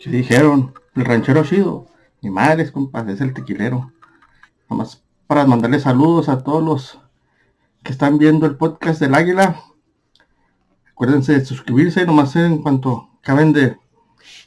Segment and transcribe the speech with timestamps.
[0.00, 0.72] ¿Qué dijeron?
[0.94, 1.86] El ranchero chido.
[2.22, 3.92] Mi madre, compas, es el tequilero.
[4.70, 6.98] Nomás para mandarle saludos a todos los
[7.82, 9.60] que están viendo el podcast del Águila.
[10.90, 13.76] Acuérdense de suscribirse nomás en cuanto acaben de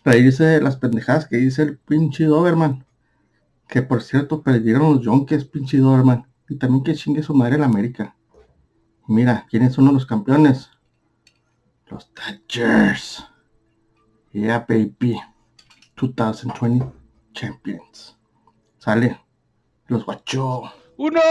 [0.03, 2.83] reírse las pendejadas que dice el pinche Doberman.
[3.67, 6.25] Que por cierto perdieron los Yonkes, pinche Doberman.
[6.49, 8.15] Y también que chingue su madre la América.
[9.07, 10.71] mira, ¿quiénes son los campeones?
[11.85, 13.27] Los Dodgers.
[14.31, 15.21] Yeah, baby.
[15.95, 16.85] 2020
[17.33, 18.15] Champions.
[18.79, 19.19] Sale.
[19.87, 20.71] Los guachó.
[20.97, 21.21] Uno.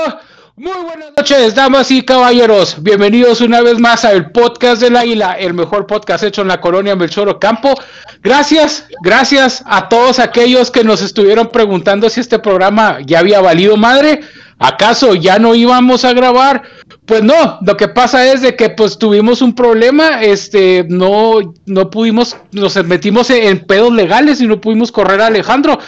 [0.57, 2.83] Muy buenas noches, damas y caballeros.
[2.83, 6.95] Bienvenidos una vez más al podcast del Águila, el mejor podcast hecho en la colonia
[6.95, 7.75] Melchoro Campo.
[8.20, 13.79] Gracias, gracias a todos aquellos que nos estuvieron preguntando si este programa ya había valido
[13.79, 14.20] madre.
[14.59, 16.62] ¿Acaso ya no íbamos a grabar?
[17.06, 21.91] Pues no, lo que pasa es de que pues tuvimos un problema, este, no, no
[21.91, 25.78] pudimos, nos metimos en pedos legales y no pudimos correr a Alejandro.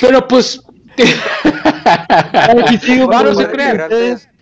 [0.00, 0.60] Pero pues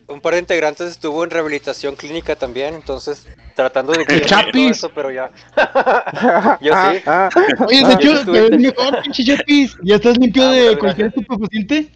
[0.08, 4.78] un par de integrantes estuvo en rehabilitación clínica también, entonces tratando de que Chapis.
[4.78, 5.30] Eso, pero ya.
[6.60, 7.02] Yo sí.
[7.06, 7.64] Ah, ah.
[7.66, 8.24] Oye, de hecho,
[8.58, 9.76] mejor, pinche Chapis.
[9.82, 11.92] ¿Ya estás limpio ah, de cualquier estupefaciente?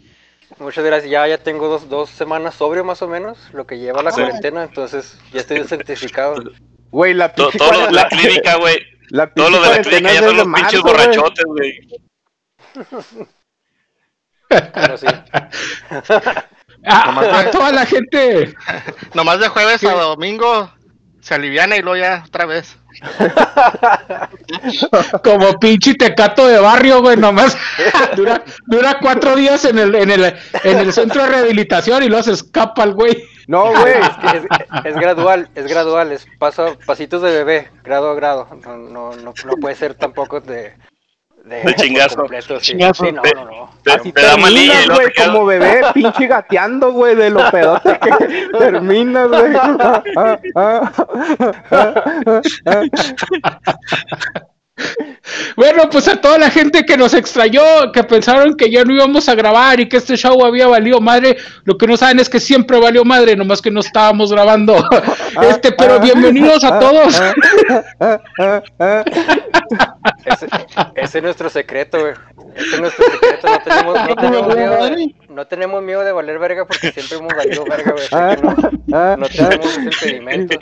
[0.62, 1.10] Muchas gracias.
[1.10, 4.62] Ya, ya tengo dos, dos semanas sobrio más o menos, lo que lleva la cuarentena,
[4.62, 6.36] entonces ya estoy certificado.
[6.92, 8.76] Güey, la pinche todo, la, clínica, güey.
[9.34, 11.88] Todo lo de la clínica ya son los pinches borrachotes, güey.
[16.84, 18.54] a, toda la gente.
[19.14, 20.70] Nomás de jueves a domingo
[21.22, 22.76] se aliviana y luego ya otra vez.
[25.24, 27.56] Como pinche tecato de barrio, güey, nomás
[28.16, 30.34] dura, dura cuatro días en el, en, el,
[30.64, 33.24] en el centro de rehabilitación y luego se escapa el güey.
[33.46, 33.94] No, güey.
[34.84, 38.48] Es, gradual, es gradual, es paso, pasitos de bebé, grado a grado.
[38.64, 40.74] No, no, no, no puede ser tampoco de,
[41.44, 42.26] de, chingazo.
[42.60, 43.04] chingazo.
[43.04, 43.70] Sí, no, no, no.
[43.92, 49.52] Así terminas, güey, como bebé, pinche gateando, güey, de lo pedote que terminas, güey.
[55.56, 59.28] Bueno, pues a toda la gente que nos extrañó, que pensaron que ya no íbamos
[59.28, 62.40] a grabar y que este show había valido madre, lo que no saben es que
[62.40, 64.76] siempre valió madre, nomás que no estábamos grabando.
[65.40, 67.20] Este, pero bienvenidos a todos.
[70.24, 70.46] Ese,
[70.94, 72.14] ese es nuestro secreto, güey.
[72.54, 73.48] Ese es nuestro secreto.
[73.48, 77.34] No tenemos, no tenemos, miedo, de, no tenemos miedo de valer verga porque siempre hemos
[77.34, 78.06] valido verga, güey.
[78.86, 80.58] no, no tenemos ese impedimento.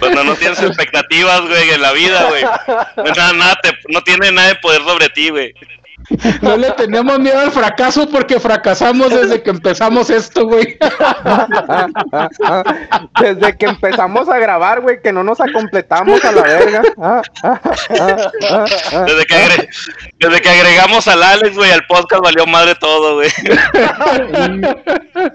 [0.00, 2.42] Pues no, no tienes expectativas, güey, en la vida, güey.
[2.96, 5.54] No, nada, nada te, no tiene nada de poder sobre ti, güey.
[6.42, 10.78] No le tenemos miedo al fracaso porque fracasamos desde que empezamos esto, güey.
[13.20, 16.82] Desde que empezamos a grabar, güey, que no nos acompletamos a la verga.
[19.06, 19.68] Desde que,
[20.18, 23.30] desde que agregamos al Alex, güey, al podcast valió madre todo, güey.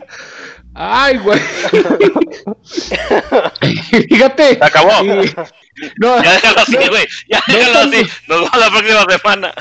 [0.79, 1.39] Ay, güey.
[4.09, 4.59] Fíjate.
[4.61, 4.91] acabó.
[5.97, 7.07] No, ya déjalo así, güey.
[7.27, 8.07] ya déjalo así.
[8.27, 9.51] Nos vemos la próxima semana.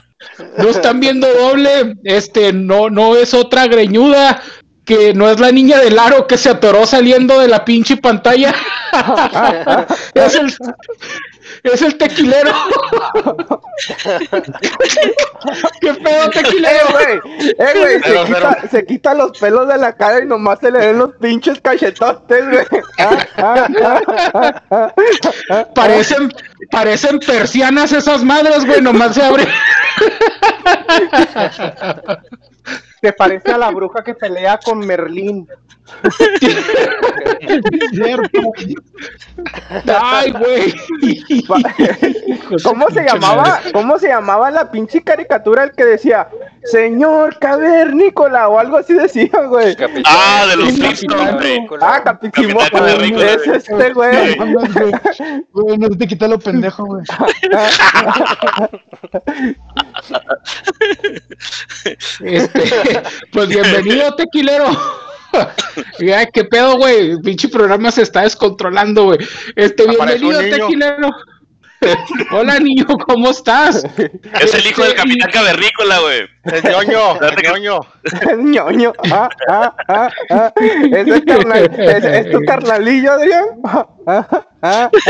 [0.58, 1.94] No están viendo doble.
[2.04, 4.42] Este, no, no es otra greñuda
[4.84, 8.54] que no es la niña del aro que se atoró saliendo de la pinche pantalla.
[10.14, 10.54] es, el,
[11.72, 12.52] es el tequilero.
[15.80, 17.20] ¿Qué pedo tequilero, güey?
[17.58, 20.78] Eh, güey, se, quita, se, quita, los pelos de la cara y nomás se le
[20.78, 22.64] ven los pinches cachetotes, güey.
[25.74, 26.32] parecen,
[26.70, 29.46] parecen persianas esas madres, güey, nomás se abre.
[33.00, 35.46] Se parece a la bruja que pelea con Merlín.
[40.00, 40.74] Ay, güey.
[42.62, 43.60] ¿Cómo se llamaba?
[43.72, 46.28] ¿Cómo se llamaba la pinche caricatura el que decía
[46.64, 49.76] Señor Cavernícola o algo así decía, güey?
[50.04, 51.60] ah, de los güey.
[51.80, 52.50] Ah, Capitán
[53.20, 54.36] Es este, güey.
[55.52, 57.04] Güey, no te quita lo pendejo, güey.
[62.20, 63.02] Este,
[63.32, 64.66] pues bienvenido, tequilero.
[65.98, 67.20] Ya, qué pedo, güey.
[67.22, 69.18] Pinche programa se está descontrolando, güey.
[69.54, 71.10] Este, bienvenido, tequilero.
[72.32, 73.84] Hola, niño, ¿cómo estás?
[74.40, 76.22] Es el hijo del capitán cavernícola, güey.
[76.44, 77.80] Es ñoño, es ñoño.
[78.02, 78.92] Es ñoño.
[79.12, 80.52] Ah, ah, ah, ah.
[80.56, 83.44] ¿Es, el carnal, es, es tu carnalillo, Adrián.
[83.64, 84.90] Ah, ah, ah.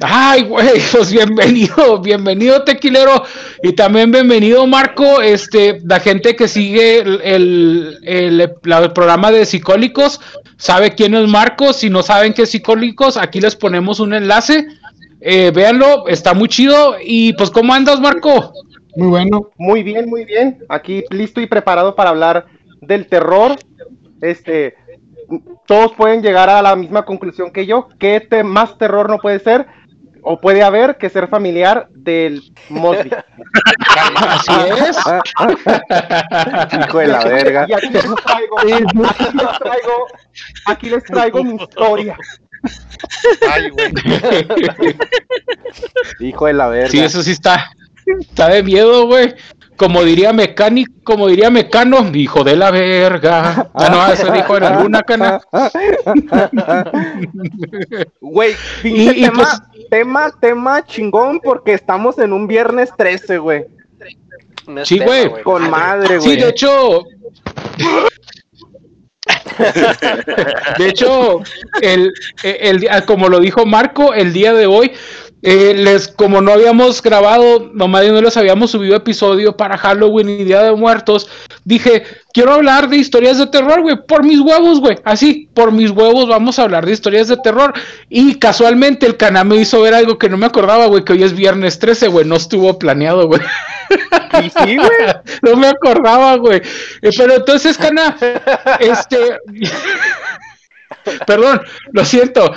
[0.00, 3.22] Ay, güey, pues bienvenido, bienvenido tequilero
[3.62, 8.52] y también bienvenido Marco, este, la gente que sigue el, el,
[8.94, 10.20] programa de psicólicos
[10.58, 14.66] sabe quién es Marco, si no saben qué es psicólicos, aquí les ponemos un enlace,
[15.20, 16.96] Eh, véanlo, está muy chido.
[17.02, 18.52] Y pues, ¿cómo andas, Marco?
[18.94, 19.50] Muy bueno.
[19.56, 20.58] Muy bien, muy bien.
[20.68, 22.46] Aquí listo y preparado para hablar
[22.80, 23.56] del terror.
[24.20, 24.76] Este,
[25.66, 27.88] todos pueden llegar a la misma conclusión que yo.
[27.98, 29.66] ¿Qué más terror no puede ser?
[30.22, 33.12] O puede haber que ser familiar del Mosley.
[34.16, 34.52] Así
[34.88, 34.96] es.
[36.88, 37.66] Hijo de la verga.
[37.68, 38.70] Y aquí les traigo, aquí
[39.36, 40.06] les traigo,
[40.66, 42.16] aquí les traigo mi historia.
[43.52, 43.92] Ay, güey.
[46.20, 46.90] Hijo de la verga.
[46.90, 47.70] Sí, eso sí está.
[48.20, 49.34] Está de miedo, güey.
[49.76, 53.70] Como diría mecánico, como diría Mecano, hijo de la verga.
[53.74, 55.40] Ah, no, eso dijo en alguna cana.
[58.20, 63.66] Güey, tema, pues, tema, tema chingón, porque estamos en un viernes 13, güey.
[64.84, 65.42] Sí, güey.
[65.42, 66.30] Con madre, güey.
[66.30, 67.04] Sí, de hecho.
[70.78, 71.40] de hecho,
[71.80, 72.12] el,
[72.42, 74.92] el, como lo dijo Marco, el día de hoy
[75.48, 80.42] eh, les, como no habíamos grabado, nomás no les habíamos subido episodio para Halloween y
[80.42, 81.28] Día de Muertos,
[81.62, 82.02] dije,
[82.32, 86.26] quiero hablar de historias de terror, güey, por mis huevos, güey, así, por mis huevos
[86.26, 87.74] vamos a hablar de historias de terror.
[88.08, 91.22] Y casualmente el canal me hizo ver algo que no me acordaba, güey, que hoy
[91.22, 93.40] es viernes 13, güey, no estuvo planeado, güey.
[94.42, 94.90] Y sí, güey.
[95.42, 96.60] no me acordaba, güey.
[97.02, 98.16] Eh, pero entonces, Cana,
[98.80, 99.38] este...
[101.24, 101.62] Perdón,
[101.92, 102.52] lo siento.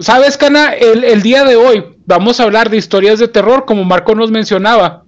[0.00, 0.74] ¿Sabes, Cana?
[0.74, 4.30] El, el día de hoy vamos a hablar de historias de terror, como Marco nos
[4.30, 5.02] mencionaba.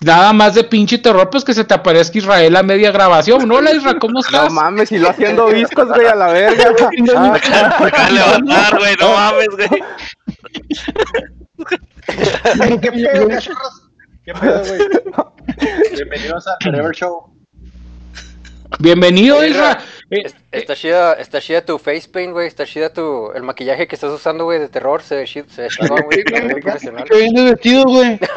[0.00, 3.48] Nada más de pinche terror, pues que se te aparezca Israel a media grabación.
[3.48, 3.98] ¿No, la Isra?
[3.98, 4.44] ¿Cómo estás?
[4.44, 6.66] No mames, si lo haciendo viscos, güey, a la verga.
[7.92, 9.68] a levantar, güey, no mames, güey.
[12.80, 13.28] ¿Qué pedo,
[14.24, 14.78] ¿Qué pedo, güey?
[15.96, 17.34] Bienvenidos a Forever Show.
[18.78, 19.80] Bienvenido, Isra.
[20.10, 22.46] Eh, está chida, está chida tu face paint, güey.
[22.46, 25.02] Está chida tu el maquillaje que estás usando, güey, de terror.
[25.02, 26.24] Se ve chido, se ve chido, güey.
[26.24, 28.18] Qué bien vestido, güey.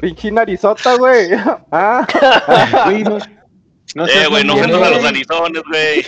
[0.00, 1.30] Pinche narizota, güey.
[1.72, 2.06] Ah.
[2.84, 3.18] Güey, no,
[3.94, 6.04] no eh, güey, no ofendas a los narizones, güey.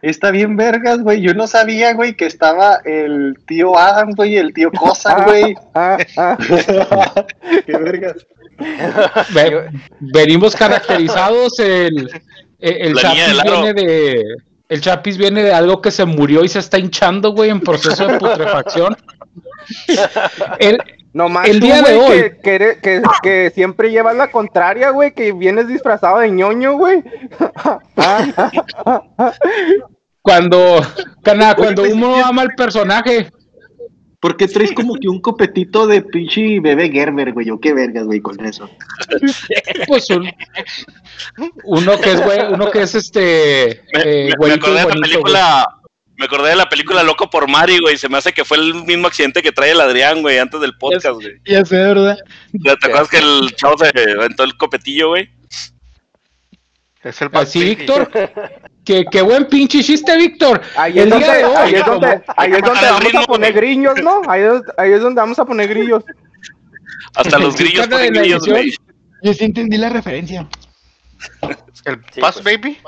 [0.00, 1.20] Está bien vergas, güey.
[1.20, 5.54] Yo no sabía, güey, que estaba el tío Adam, güey, el tío Cosa, güey.
[7.66, 8.26] Qué vergas
[10.00, 12.10] venimos caracterizados el,
[12.58, 14.24] el, chapis viene de
[14.68, 18.06] el chapis viene de algo que se murió y se está hinchando, güey, en proceso
[18.06, 18.96] de putrefacción.
[20.58, 20.82] el,
[21.44, 26.20] el día de hoy que, que, que, siempre llevas la contraria, güey, que vienes disfrazado
[26.20, 27.02] de ñoño, güey.
[30.22, 30.80] cuando,
[31.56, 33.30] cuando uno ama al personaje,
[34.22, 37.44] porque traes como que un copetito de pinche bebé Gerber, güey.
[37.44, 38.70] Yo qué vergas, güey, con eso.
[39.88, 40.06] pues
[41.64, 43.82] uno que es, güey, uno que es este.
[43.92, 45.68] Me, eh, acordé de la película.
[46.16, 47.96] Me acordé de la película Loco por Mari, güey.
[47.96, 50.78] Se me hace que fue el mismo accidente que trae el Adrián, güey, antes del
[50.78, 51.40] podcast, güey.
[51.44, 52.16] Ya sé, ¿verdad?
[52.62, 55.30] ¿Te acuerdas que el chavo se aventó el copetillo, güey?
[57.02, 58.08] Es el Así, Víctor.
[58.84, 60.60] Qué, qué buen pinche chiste, Víctor.
[60.76, 64.22] Ahí es donde, ahí es donde, ahí es donde vamos a poner grillos, ¿no?
[64.28, 66.02] Ahí es, ahí es donde vamos a poner grillos.
[67.14, 68.74] Hasta los grillos ponen grillos, güey.
[69.22, 70.48] Yo sí entendí la referencia.
[71.84, 72.44] ¿El Pass pues.
[72.44, 72.78] Baby?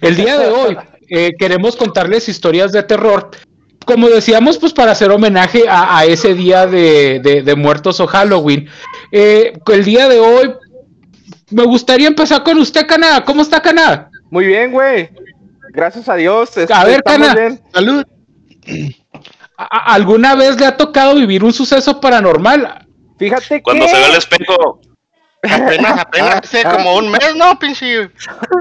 [0.00, 0.76] El día de hoy
[1.08, 3.30] eh, queremos contarles historias de terror.
[3.84, 8.06] Como decíamos, pues para hacer homenaje a, a ese día de, de, de, muertos o
[8.06, 8.68] Halloween.
[9.12, 10.52] Eh, el día de hoy
[11.50, 13.24] me gustaría empezar con usted, Cana.
[13.24, 14.10] ¿Cómo está, Cana?
[14.30, 15.10] Muy bien, güey.
[15.70, 16.50] Gracias a Dios.
[16.72, 17.58] A ver, Cana.
[17.72, 18.04] Salud.
[19.56, 22.86] ¿Alguna vez le ha tocado vivir un suceso paranormal?
[23.18, 24.80] Fíjate Cuando se ve el espejo.
[25.42, 26.76] Apenas, apenas hace ah.
[26.76, 28.10] como un mes, ¿no, pinche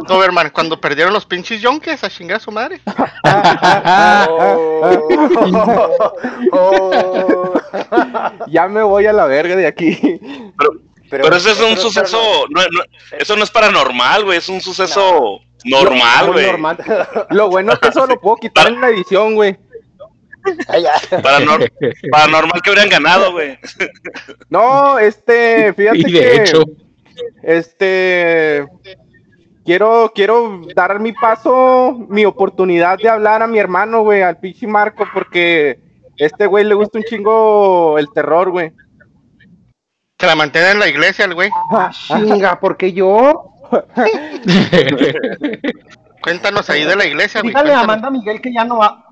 [0.08, 0.52] Doberman?
[0.52, 2.80] Cuando perdieron los pinches yonkes a chingar a su madre.
[8.48, 10.20] ya me voy a la verga de aquí.
[11.10, 12.62] Pero, eso es un suceso, no,
[13.18, 16.48] eso no es paranormal, güey, es un suceso normal, güey.
[17.32, 19.58] Lo bueno es que eso lo puedo quitar en la edición, güey.
[22.12, 23.58] paranormal que habrían ganado, güey.
[24.50, 26.64] No, este, fíjate y de que, hecho.
[27.44, 28.68] este,
[29.66, 34.68] quiero, quiero dar mi paso, mi oportunidad de hablar a mi hermano, güey, al pinche
[34.68, 35.80] Marco, porque
[36.18, 38.72] este güey le gusta un chingo el terror, güey.
[40.20, 41.50] Se la mantiene en la iglesia el güey.
[41.72, 43.47] Ah, chinga, porque yo.
[46.22, 47.54] Cuéntanos ahí de la iglesia, güey.
[47.54, 49.06] Dígale a Amanda Miguel que ya no va.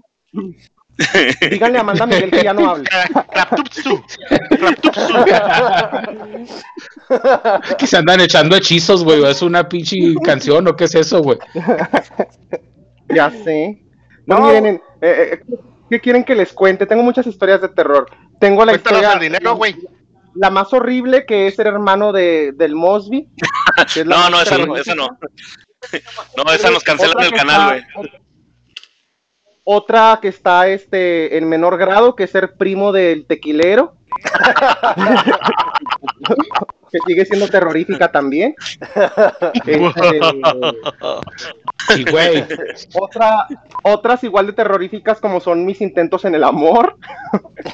[1.49, 2.89] Díganle a Amanda Miguel que ya no hable.
[7.77, 9.23] que se andan echando hechizos, güey.
[9.25, 11.37] Es una pinche canción o qué es eso, güey.
[13.09, 13.83] Ya sé.
[14.25, 15.41] No, miren, eh, eh,
[15.89, 16.85] ¿qué quieren que les cuente?
[16.85, 18.07] Tengo muchas historias de terror.
[18.39, 19.17] Tengo la Cuéntanos historia.
[19.17, 19.75] el dinero, güey.
[20.35, 23.29] La más horrible que es ser hermano de, del Mosby.
[24.05, 25.17] No, no, esa no, esa no.
[26.37, 28.09] No, esa nos cancelan el canal, güey.
[29.65, 33.97] Otra que está este en menor grado, que es ser primo del tequilero.
[36.91, 38.55] que sigue siendo terrorífica también.
[39.65, 40.19] Este,
[41.87, 42.45] Sí, güey.
[42.99, 43.47] otra,
[43.83, 46.97] otras igual de terroríficas como son mis intentos en el amor.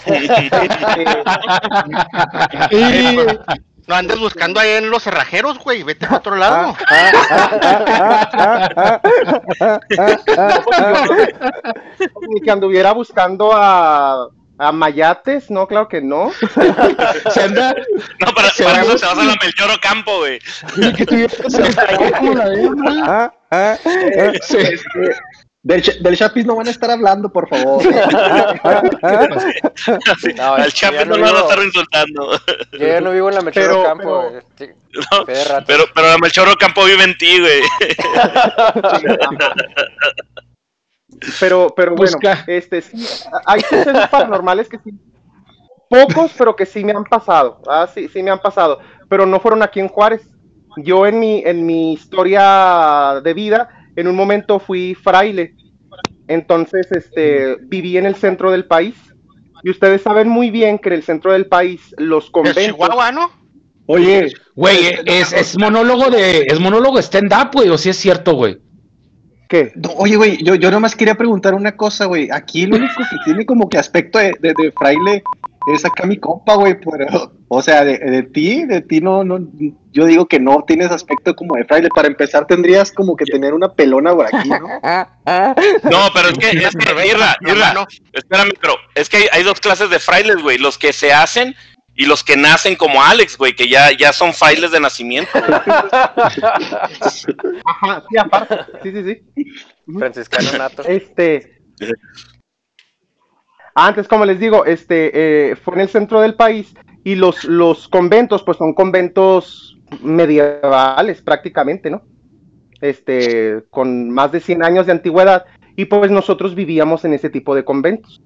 [2.72, 3.18] Y-
[3.88, 5.84] No andes buscando ahí en los cerrajeros, güey.
[5.84, 6.76] Vete a otro lado.
[12.30, 14.28] Ni que anduviera buscando a,
[14.64, 16.32] a Mayates, no, claro que no.
[17.34, 17.74] se anda.
[18.20, 20.40] No, para, Se para va eso a- se vas a la Melchor Ocampo, güey.
[21.08, 21.28] cayó
[22.20, 23.34] como la verga.
[24.44, 24.58] Sí.
[25.64, 27.84] Del, del Chapis no van a estar hablando, por favor.
[30.36, 32.32] No, al ya Chapi no lo van a estar insultando.
[32.72, 34.32] Yo ya no vivo en la Melchor Pero- Campo,
[35.12, 35.64] No, de ratas.
[35.68, 37.62] pero, pero la Melchor Ocampo vive en ti, güey.
[41.40, 43.06] Pero, pero bueno, este, sí,
[43.46, 44.92] hay sucesos paranormales que sí,
[45.90, 49.40] pocos, pero que sí me han pasado, ah, sí, sí me han pasado, pero no
[49.40, 50.22] fueron aquí en Juárez.
[50.78, 55.54] Yo en mi, en mi historia de vida, en un momento fui fraile,
[56.28, 58.96] entonces, este, viví en el centro del país,
[59.64, 63.12] y ustedes saben muy bien que en el centro del país los En conventos, Chihuahua,
[63.12, 63.32] ¿no?
[63.86, 66.46] Oye, Güey, es, es monólogo de.
[66.48, 68.60] Es monólogo stand-up, güey, o si es cierto, güey.
[69.52, 69.74] ¿Qué?
[69.76, 72.30] no, oye, güey, yo, yo nomás quería preguntar una cosa, güey.
[72.32, 75.22] Aquí el único que tiene como que aspecto de, de, de fraile
[75.68, 76.78] es acá mi compa, güey.
[76.80, 79.40] Pero, o sea, de, de ti, de ti no, no,
[79.92, 81.90] yo digo que no tienes aspecto como de fraile.
[81.94, 84.58] Para empezar, tendrías como que tener una pelona por aquí, ¿no?
[85.92, 87.86] No, pero es que, es que, Mi Irra, hermano.
[88.14, 90.58] espérame, pero es que hay, hay dos clases de frailes, güey.
[90.58, 91.54] Los que se hacen
[92.02, 95.30] y los que nacen como Alex, güey, que ya, ya son frailes de nacimiento.
[95.36, 96.34] Ajá,
[98.10, 99.46] sí, aparte, sí, sí, sí.
[100.00, 100.82] Franciscano Nato.
[100.84, 101.62] Este.
[103.76, 107.88] Antes, como les digo, este eh, fue en el centro del país y los, los
[107.88, 112.02] conventos, pues son conventos medievales prácticamente, ¿no?
[112.82, 117.54] Este, con más de 100 años de antigüedad y pues nosotros vivíamos en ese tipo
[117.54, 118.24] de conventos.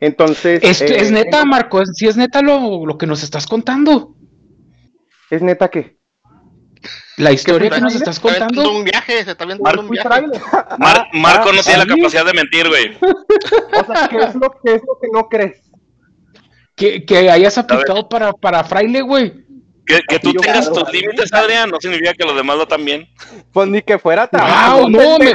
[0.00, 4.14] Entonces, Es, eh, es neta, Marco, si es neta lo, lo que nos estás contando.
[5.30, 5.98] es neta que
[7.18, 8.72] La historia que nos estás Se está contando.
[8.78, 10.22] un viaje, se está aventando un fui viaje.
[10.78, 12.00] Mar- Marco no tiene la ¿ah, sí?
[12.00, 12.96] capacidad de mentir, güey.
[13.80, 15.70] O sea, ¿qué es lo, qué es lo que no crees?
[16.74, 19.44] Que, que hayas aplicado para, para fraile, güey.
[19.90, 23.08] Que, que tú tengas tus límites, Adrián, no significa que los demás lo también.
[23.52, 25.34] Pues ni que fuera Wow, trabajo, no, me, me, me-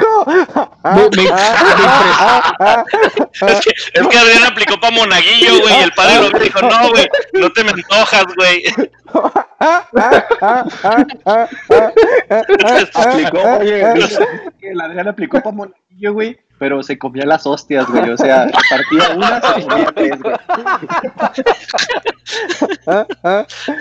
[1.16, 1.26] me
[3.42, 6.90] Es que, es que Adrián aplicó para Monaguillo, güey, y el padre lo dijo, no,
[6.90, 8.64] güey, no te me antojas, güey.
[12.94, 13.82] Aplicó, oye,
[14.62, 18.10] el Adrián aplicó para Monillo, güey, pero se comía las hostias, güey.
[18.10, 20.36] O sea, partía una, se comía tres, güey.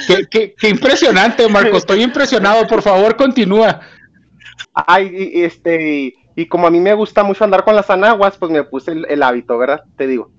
[0.07, 1.77] qué, qué- qué impresionante, Marco.
[1.77, 2.67] Estoy impresionado.
[2.67, 3.81] Por favor, continúa.
[4.75, 8.51] Ay, este, y, y como a mí me gusta mucho andar con las anaguas, pues
[8.51, 9.85] me puse el, el hábito, ¿verdad?
[9.97, 10.31] Te digo.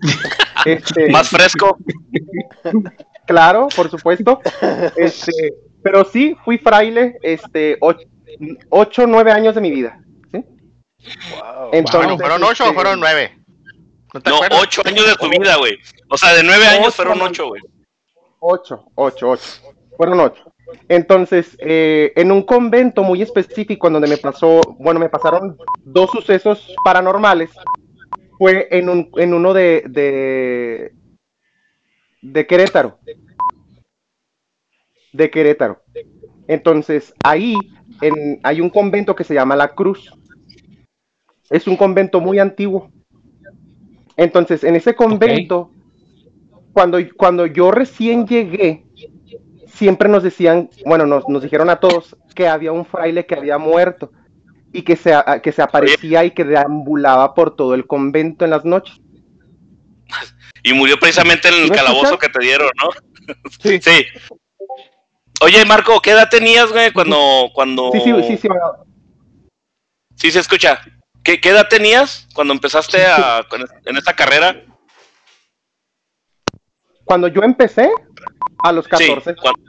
[0.64, 1.76] Este, Más fresco.
[3.26, 4.40] claro, por supuesto.
[4.96, 8.06] Este, pero sí, fui fraile, este, ocho,
[8.70, 10.00] ocho, nueve años de mi vida.
[12.18, 13.38] ¿Fueron ocho o este, fueron nueve?
[14.12, 14.60] ¿No te No, acuerdas?
[14.62, 15.78] ocho años de tu vida, güey.
[16.08, 17.62] O sea, de nueve años fueron ocho, güey.
[18.40, 19.74] Ocho, ocho, ocho.
[19.96, 20.52] Fueron ocho.
[20.88, 26.10] Entonces, eh, en un convento muy específico en donde me pasó, bueno, me pasaron dos
[26.10, 27.50] sucesos paranormales.
[28.38, 30.92] Fue en, un, en uno de, de,
[32.22, 32.98] de Querétaro.
[35.12, 35.82] De Querétaro.
[36.48, 37.54] Entonces, ahí
[38.00, 40.10] en, hay un convento que se llama La Cruz.
[41.54, 42.90] Es un convento muy antiguo.
[44.16, 45.70] Entonces, en ese convento,
[46.72, 48.84] cuando, cuando yo recién llegué,
[49.68, 53.56] siempre nos decían, bueno, nos, nos dijeron a todos que había un fraile que había
[53.56, 54.10] muerto
[54.72, 58.64] y que se, que se aparecía y que deambulaba por todo el convento en las
[58.64, 59.00] noches.
[60.64, 62.90] Y murió precisamente en el ¿Me calabozo que te dieron, ¿no?
[63.62, 63.80] Sí.
[63.80, 64.04] Sí.
[65.40, 67.92] Oye, Marco, ¿qué edad tenías, güey, cuando, cuando...
[67.92, 68.48] Sí, sí, sí, sí.
[70.16, 70.80] Sí, se escucha.
[71.24, 73.44] ¿Qué, qué edad tenías cuando empezaste a,
[73.86, 74.62] en esta carrera?
[77.04, 77.90] Cuando yo empecé,
[78.62, 79.34] a los 14.
[79.34, 79.62] Sí, cuando-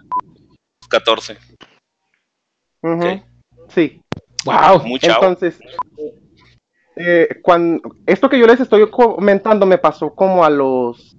[0.89, 1.37] 14.
[2.81, 3.07] Ujú.
[3.07, 3.23] ok.
[3.69, 4.01] Sí.
[4.45, 4.83] Wow.
[4.83, 4.99] Muy.
[5.01, 5.59] Entonces,
[6.97, 11.17] eh, cuando, esto que yo les estoy comentando me pasó como a los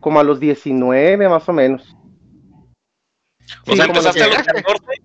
[0.00, 1.96] como a los 19 más o menos.
[3.66, 4.95] O sea, empezaste a los 14.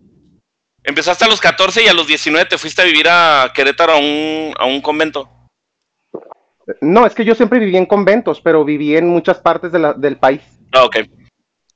[0.83, 3.97] Empezaste a los 14 y a los 19 te fuiste a vivir a Querétaro a
[3.97, 5.29] un, a un convento.
[6.79, 9.93] No, es que yo siempre viví en conventos, pero viví en muchas partes de la,
[9.93, 10.41] del país.
[10.71, 10.97] Ah, ok.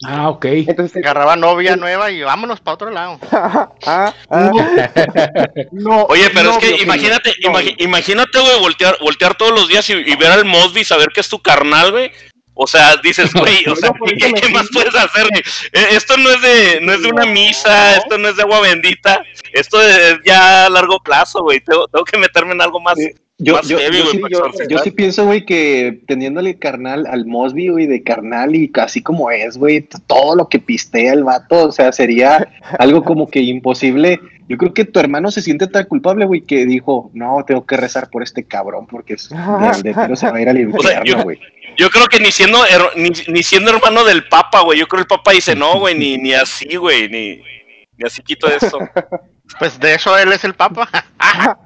[0.06, 0.46] Ah, ok.
[0.46, 3.20] Entonces, Agarraba novia nueva y vámonos para otro lado.
[3.32, 4.14] ah, ah.
[5.72, 7.34] No, Oye, pero es que imagínate,
[7.78, 11.30] imagínate, güey, voltear, voltear todos los días y, y ver al Mosby, saber que es
[11.30, 12.12] tu carnal, güey,
[12.56, 15.28] o sea, dices, güey, o sea, ¿qué, más puedes hacer?
[15.74, 18.62] Eh, esto no es de, no es de una misa, esto no es de agua
[18.62, 21.60] bendita, esto es ya a largo plazo, güey.
[21.60, 22.98] Tengo, que meterme en algo más.
[23.38, 23.78] Yo, yo,
[24.70, 29.30] yo, sí, pienso, güey, que teniéndole carnal al Mosby, güey, de carnal y así como
[29.30, 32.48] es, güey, todo lo que pistea el vato, o sea, sería
[32.80, 34.22] algo como que imposible.
[34.48, 37.78] Yo creo que tu hermano se siente tan culpable, güey, que dijo, no, tengo que
[37.78, 39.30] rezar por este cabrón porque es
[39.84, 41.40] de, de, se va a ir al infierno, güey.
[41.78, 42.60] Yo creo que ni siendo,
[42.96, 44.80] ni, siendo hermano del Papa, güey.
[44.80, 47.42] Yo creo que el Papa dice, no, güey, ni, ni así, güey, ni,
[47.98, 48.80] ni así quito eso.
[49.60, 50.90] Pues de eso él es el Papa.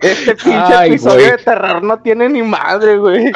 [0.00, 3.30] este pinche episodio de terror no tiene ni madre, güey.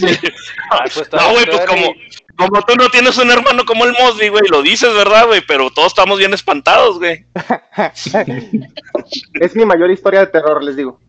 [0.00, 1.92] Pues no, güey, pues como,
[2.36, 5.42] como tú no tienes un hermano como el Mosby, güey, lo dices, ¿verdad, güey?
[5.46, 7.26] Pero todos estamos bien espantados, güey.
[9.40, 11.00] es mi mayor historia de terror, les digo.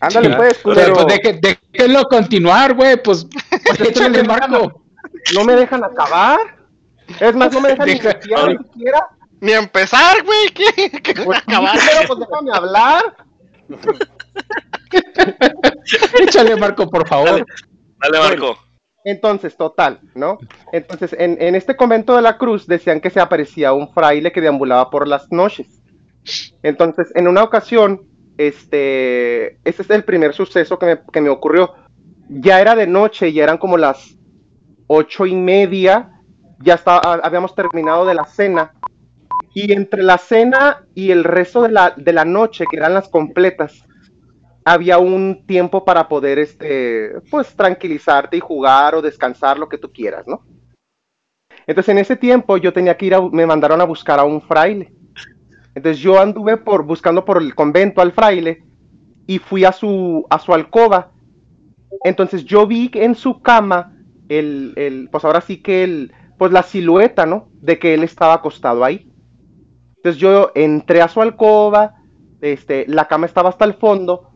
[0.00, 0.94] Ándale, pues, culero.
[0.94, 1.20] Pues
[1.72, 3.26] déjenlo continuar, güey, pues,
[3.66, 4.82] pues Marco.
[5.34, 6.38] No me dejan acabar.
[7.20, 9.06] Es más, no me dejan ni siquiera.
[9.40, 10.48] Ni empezar, güey.
[10.48, 10.90] ¿Qué?
[11.02, 11.78] ¿Qué pues, acabar?
[11.78, 13.16] Pero, pues déjame hablar.
[16.20, 17.44] Échale, Marco, por favor.
[17.98, 18.58] Dale, Marco.
[19.04, 20.38] Entonces, total, ¿no?
[20.72, 24.88] Entonces, en, este convento de la cruz decían que se aparecía un fraile que deambulaba
[24.88, 25.82] por las noches.
[26.62, 28.02] Entonces, en una ocasión,
[28.38, 31.74] este, ese es el primer suceso que me, que me ocurrió.
[32.30, 34.16] Ya era de noche, ya eran como las
[34.86, 36.22] ocho y media,
[36.60, 38.72] ya estaba, habíamos terminado de la cena.
[39.52, 43.08] Y entre la cena y el resto de la, de la noche, que eran las
[43.10, 43.84] completas,
[44.64, 49.92] había un tiempo para poder, este, pues, tranquilizarte y jugar o descansar, lo que tú
[49.92, 50.44] quieras, ¿no?
[51.66, 54.92] Entonces, en ese tiempo yo tenía que ir me mandaron a buscar a un fraile.
[55.74, 58.62] Entonces yo anduve por, buscando por el convento al fraile
[59.26, 61.10] y fui a su, a su alcoba.
[62.04, 63.96] Entonces yo vi en su cama
[64.28, 67.48] el, el, pues ahora sí que el, pues la silueta, ¿no?
[67.60, 69.10] De que él estaba acostado ahí.
[69.96, 71.96] Entonces yo entré a su alcoba,
[72.40, 74.33] este, la cama estaba hasta el fondo,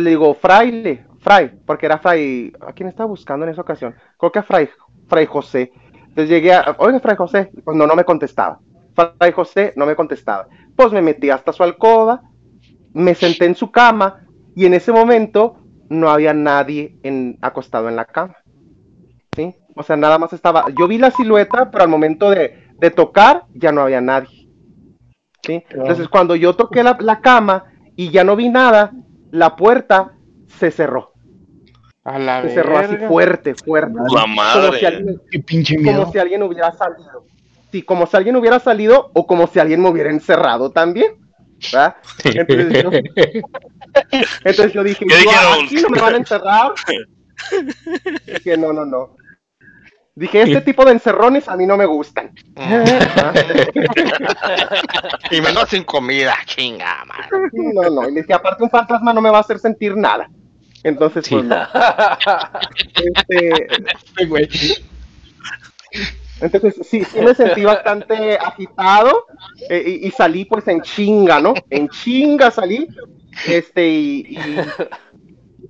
[0.00, 3.94] le digo, fraile, fray, porque era fray, ¿a quién estaba buscando en esa ocasión?
[4.18, 4.68] Creo que a fray,
[5.08, 5.72] fray José.
[5.94, 8.60] Entonces llegué a, oye, fray José, pues no, no me contestaba.
[8.94, 10.48] Fray José no me contestaba.
[10.74, 12.22] Pues me metí hasta su alcoba,
[12.94, 17.96] me senté en su cama y en ese momento no había nadie en, acostado en
[17.96, 18.36] la cama.
[19.34, 19.54] ¿Sí?
[19.74, 23.44] O sea, nada más estaba, yo vi la silueta, pero al momento de, de tocar
[23.52, 24.48] ya no había nadie.
[25.42, 25.62] ¿Sí?
[25.70, 28.92] Entonces cuando yo toqué la, la cama y ya no vi nada,
[29.36, 30.12] la puerta
[30.58, 31.12] se cerró.
[32.04, 33.98] se cerró así fuerte, fuerte.
[33.98, 35.20] Como si alguien,
[35.84, 37.26] como si alguien hubiera salido.
[37.70, 41.16] Sí, como si alguien hubiera salido o como si alguien me hubiera encerrado también.
[42.24, 42.90] Entonces, yo,
[44.44, 45.06] entonces yo dije,
[45.64, 46.72] aquí no me van a encerrar.
[48.26, 49.16] Dije, no, no, no.
[50.16, 52.32] Dije, este tipo de encerrones a mí no me gustan.
[55.30, 57.28] y menos sin comida, chinga, man.
[57.52, 60.28] No, no, y le dije, aparte un fantasma no me va a hacer sentir nada.
[60.82, 61.44] Entonces, pues
[62.94, 63.66] este,
[66.40, 69.26] entonces, sí, sí me sentí bastante agitado
[69.68, 71.54] eh, y, salí pues en chinga, ¿no?
[71.70, 72.86] En chinga salí,
[73.48, 74.38] este, y,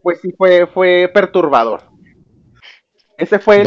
[0.03, 1.96] pues sí fue, fue perturbador.
[3.18, 3.62] Ese fue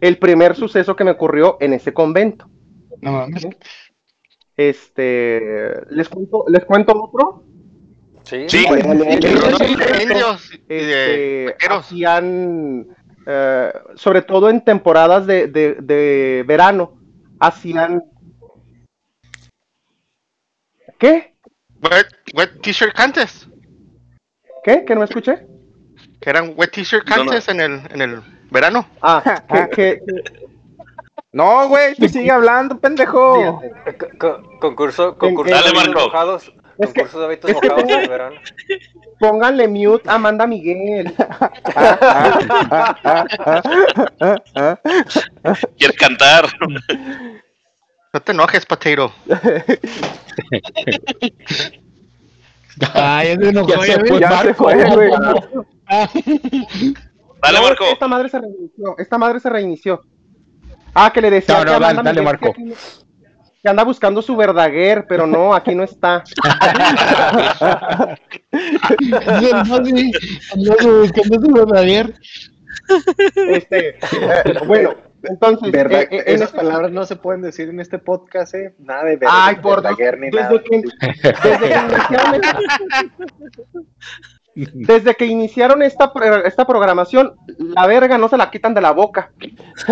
[0.00, 2.48] el, primer suceso que me ocurrió en ese convento.
[3.00, 3.26] No
[4.56, 7.44] Este, ¿les cuento, ¿les cuento otro?
[8.22, 8.66] Sí, sí.
[10.68, 12.86] Este, hacían,
[13.26, 17.00] eh, sobre todo en temporadas de, verano,
[17.40, 18.04] hacían...
[20.98, 21.34] ¿Qué?
[22.34, 23.48] Wet, t-shirt cantes.
[24.64, 24.84] ¿Qué?
[24.84, 25.46] ¿Que no me escuché?
[26.20, 28.86] Que eran wet t-shirt cantes en el, en el verano.
[29.02, 29.40] Ah,
[29.74, 30.00] que,
[31.32, 33.60] No, güey, tú sigue hablando, pendejo.
[34.60, 36.00] concurso, concurso Dale, Marco.
[36.06, 36.52] mojados.
[36.76, 38.36] concurso de hábitos mojados en el verano.
[39.20, 41.12] Pónganle mute a Amanda Miguel.
[45.78, 46.46] Quiere cantar.
[48.12, 49.12] No te enojes, Potato.
[52.94, 55.10] Ay, es de no ya se fue, ya se fue, güey.
[57.42, 57.84] Dale, Marco.
[57.84, 58.98] Esta madre se reinició.
[58.98, 60.02] Esta madre se reinició.
[60.94, 61.58] Ah, que le decía.
[61.58, 62.52] No, no, dale, dale Marco.
[62.52, 62.74] Que,
[63.62, 66.24] que, anda buscando su verdaguer, pero no, aquí no está.
[66.44, 68.18] anda
[71.00, 72.14] buscando su verdaguer.
[73.34, 73.94] Este, eh,
[74.66, 76.56] bueno, entonces, Verdad, eh, eh, esas este...
[76.58, 78.74] palabras no se pueden decir en este podcast, ¿eh?
[78.78, 79.34] Nada de verdad.
[79.34, 80.62] Ay, por Dios, ni desde nada.
[80.62, 80.82] Que,
[81.48, 82.16] desde, que
[84.74, 86.12] desde que iniciaron esta,
[86.44, 89.30] esta programación, la verga no se la quitan de la boca.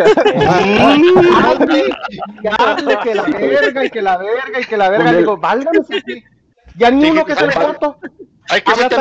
[2.58, 5.12] Hable que la verga y que la verga y que la verga.
[5.12, 5.78] Digo, válgame.
[6.76, 7.98] Ya ni uno que se foto.
[8.48, 8.98] Hay que meter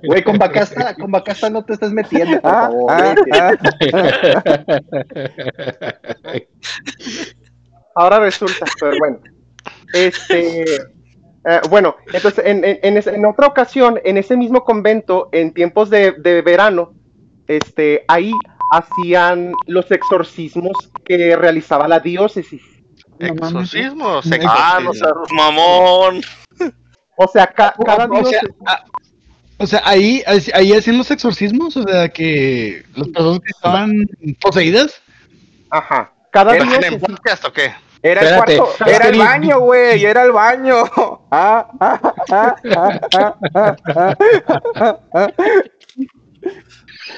[0.04, 2.92] Güey, con Bacasta, con Bacasta no te estás metiendo, por ah, favor.
[2.92, 3.54] Ah, ah.
[7.96, 9.18] Ahora resulta, pero bueno.
[9.92, 10.64] Este,
[11.46, 16.12] eh, bueno, entonces en, en, en, otra ocasión, en ese mismo convento, en tiempos de,
[16.12, 16.94] de verano,
[17.46, 18.32] este, ahí
[18.70, 22.62] hacían los exorcismos que realizaba la diócesis.
[23.18, 24.26] ¿Exorcismos?
[24.46, 26.22] Ah, no seas mamón.
[27.16, 28.84] O sea, ca cada o, sea, a,
[29.58, 33.92] o sea, ahí, ahí hacían los exorcismos, o sea, que las personas que estaban
[34.40, 35.00] poseídas.
[35.70, 36.12] Ajá.
[36.32, 37.72] Cada ¿Era en podcast o qué?
[38.04, 40.84] Era Espérate, el cuarto, era el baño, güey, era el baño.
[41.36, 42.00] Ah, ah,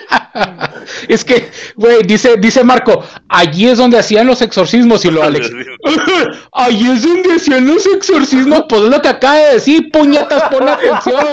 [0.08, 0.70] ah,
[1.08, 5.50] es que, güey, dice, dice Marco, allí es donde hacían los exorcismos y lo Alex.
[6.52, 10.68] allí es donde hacían los exorcismos, pues es lo que acaba de decir, puñetas, pon
[10.68, 11.26] atención.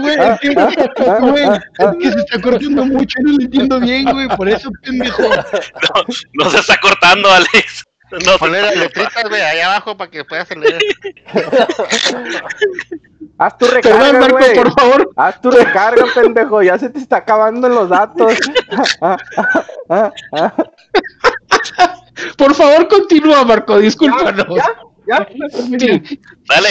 [0.00, 0.48] güey, es que,
[1.98, 5.22] que se está cortando mucho, no lo entiendo bien, güey, por eso, pendejo.
[5.22, 7.84] No, no se está cortando, Alex.
[8.10, 10.82] No, poner las letritas, güey, ahí abajo para que puedas leer.
[13.38, 15.12] Haz tu recarga, Perdón, Marco, por favor.
[15.16, 16.62] Haz tu recarga, pendejo.
[16.62, 18.34] Ya se te está acabando los datos.
[22.38, 23.78] por favor, continúa, Marco.
[23.78, 24.46] Discúlpanos.
[24.54, 24.64] ¿Ya?
[25.06, 25.18] ¿Ya?
[26.48, 26.68] Dale.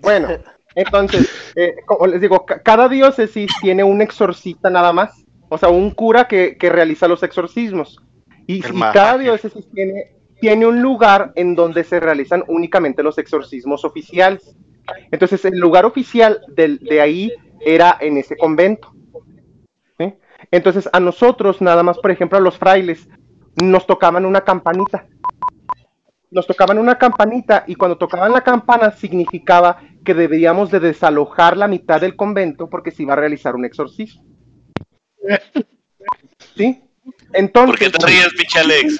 [0.00, 0.28] Bueno,
[0.76, 5.10] entonces, eh, como les digo, cada diócesis tiene un exorcista nada más.
[5.48, 7.98] O sea, un cura que, que realiza los exorcismos.
[8.46, 13.84] Y, y cada diócesis tiene, tiene un lugar en donde se realizan únicamente los exorcismos
[13.84, 14.56] oficiales.
[15.10, 18.92] Entonces, el lugar oficial de, de ahí era en ese convento.
[20.50, 23.08] Entonces, a nosotros, nada más, por ejemplo, a los frailes,
[23.62, 25.06] nos tocaban una campanita.
[26.30, 31.68] Nos tocaban una campanita y cuando tocaban la campana significaba que debíamos de desalojar la
[31.68, 34.24] mitad del convento porque se iba a realizar un exorcismo.
[36.56, 36.89] ¿Sí?
[37.32, 37.70] Entonces.
[37.70, 38.98] ¿Por qué te ríes, pinche Alex?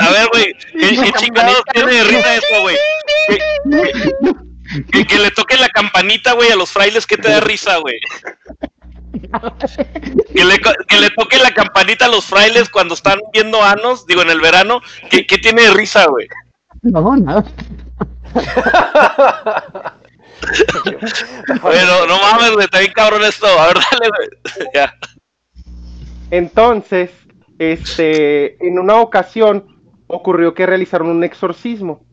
[0.00, 2.76] A ver, güey, ¿qué, chingados tiene de risa eso, güey?
[4.90, 8.00] Que, que, le toque la campanita, güey, a los frailes, ¿qué te da risa, güey?
[10.34, 14.22] Que le, que le toque la campanita a los frailes cuando están viendo anos, digo,
[14.22, 16.26] en el verano, ¿qué, qué tiene de risa, güey?
[16.82, 17.44] No, nada.
[21.62, 23.46] bueno, no mames, güey, está bien cabrón esto.
[23.46, 24.28] A ver, dale, güey.
[24.74, 24.94] ya.
[26.30, 27.10] Entonces,
[27.70, 29.66] este, en una ocasión
[30.06, 32.04] ocurrió que realizaron un exorcismo.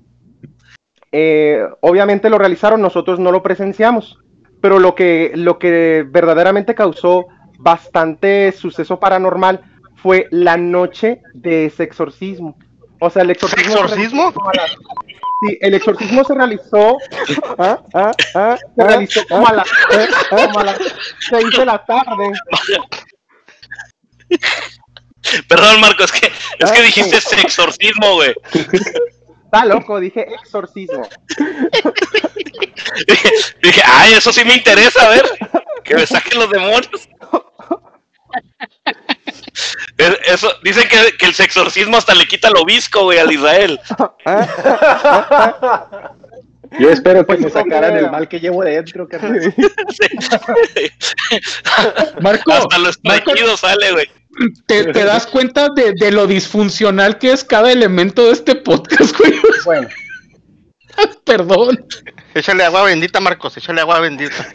[1.12, 4.20] Eh, obviamente lo realizaron, nosotros no lo presenciamos,
[4.62, 7.26] pero lo que, lo que verdaderamente causó
[7.58, 9.62] bastante suceso paranormal
[9.96, 12.58] fue la noche de ese exorcismo.
[13.00, 13.74] O sea, el exorcismo.
[13.74, 14.34] ¿Exorcismo?
[15.42, 16.98] Sí, el exorcismo se realizó.
[17.58, 17.82] ¿ah?
[17.94, 18.12] ¿Ah?
[18.36, 18.58] ¿ah?
[18.76, 19.70] Se realizó como a, las,
[20.30, 20.80] como a las
[21.30, 22.32] 6 de la tarde.
[25.48, 28.34] Perdón, Marco, es que, es que dijiste exorcismo, güey.
[29.46, 31.10] Está loco, dije exorcismo.
[33.08, 33.30] dije,
[33.64, 35.26] dije, ay, eso sí me interesa, a ver.
[35.84, 37.10] Que me saquen los demonios.
[40.28, 43.80] Eso, dicen que, que, el exorcismo hasta le quita lo visco, güey, al Israel.
[46.80, 49.08] Yo espero que me sacaran el mal que llevo dentro,
[52.22, 54.19] Marco, hasta lo estallido sale, güey
[54.68, 59.18] te, te das cuenta de, de, lo disfuncional que es cada elemento de este podcast,
[59.18, 59.34] güey.
[59.66, 59.88] Bueno.
[61.26, 61.86] Perdón.
[62.34, 64.54] Échale agua bendita, Marcos, échale agua bendita.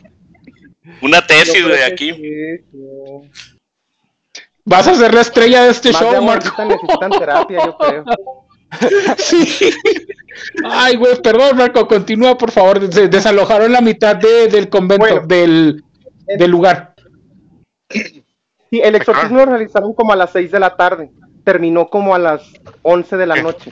[1.00, 2.12] Una tesis, de aquí.
[4.64, 6.52] Vas a ser la estrella de este Más show, Marcos.
[6.66, 8.04] Necesitan terapia, yo creo.
[9.18, 9.70] Sí.
[10.64, 12.80] Ay, güey, perdón, Marco, continúa, por favor.
[12.80, 15.84] Desalojaron la mitad de, del convento, bueno, del,
[16.26, 16.94] del lugar.
[18.74, 21.12] Sí, el exorcismo lo realizaron como a las 6 de la tarde.
[21.44, 23.70] terminó como a las 11 de la noche,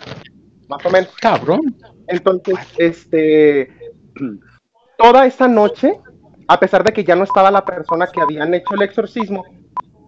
[0.68, 1.12] más o menos.
[1.20, 1.74] Cabrón.
[2.06, 3.68] Entonces, este,
[4.96, 5.98] toda esa noche,
[6.46, 9.44] a pesar de que ya no estaba la persona que habían hecho el exorcismo,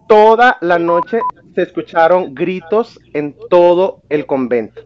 [0.07, 1.19] toda la noche
[1.55, 4.85] se escucharon gritos en todo el convento.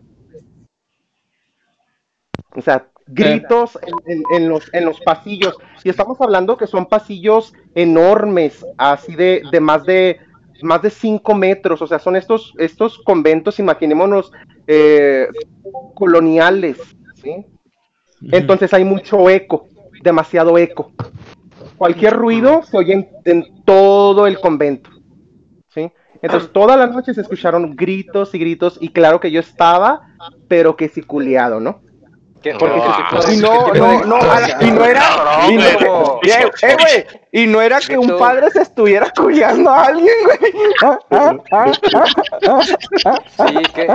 [2.56, 5.58] O sea, gritos en, los, en los pasillos.
[5.84, 10.20] Y estamos hablando que son pasillos enormes, así de, de más de
[10.62, 11.82] más de 5 metros.
[11.82, 14.32] O sea, son estos, estos conventos, imaginémonos,
[14.68, 15.28] eh,
[15.96, 16.78] coloniales.
[17.16, 17.46] ¿sí?
[18.32, 19.68] Entonces hay mucho eco,
[20.04, 20.92] demasiado eco.
[21.78, 24.90] Cualquier ruido se oye en, todo el convento.
[25.70, 25.92] ¿sí?
[26.22, 30.16] Entonces toda la noche se escucharon gritos y gritos y claro que yo estaba,
[30.48, 31.60] pero que sí culiado,
[32.44, 34.20] y no, no, no,
[34.62, 35.04] y no era,
[35.50, 40.14] y no, eh, güey, y no era que un padre se estuviera culiando a alguien,
[40.24, 40.54] güey.
[43.36, 43.88] Sí, que,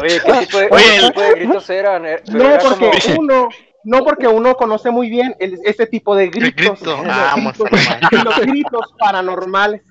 [0.00, 2.06] oye, ¿qué tipo de, ¿qué tipo de gritos eran?
[2.06, 3.48] Eh, no, porque uno,
[3.84, 7.36] no porque uno conoce muy bien el, ese tipo de gritos, ah,
[8.24, 9.82] los gritos paranormales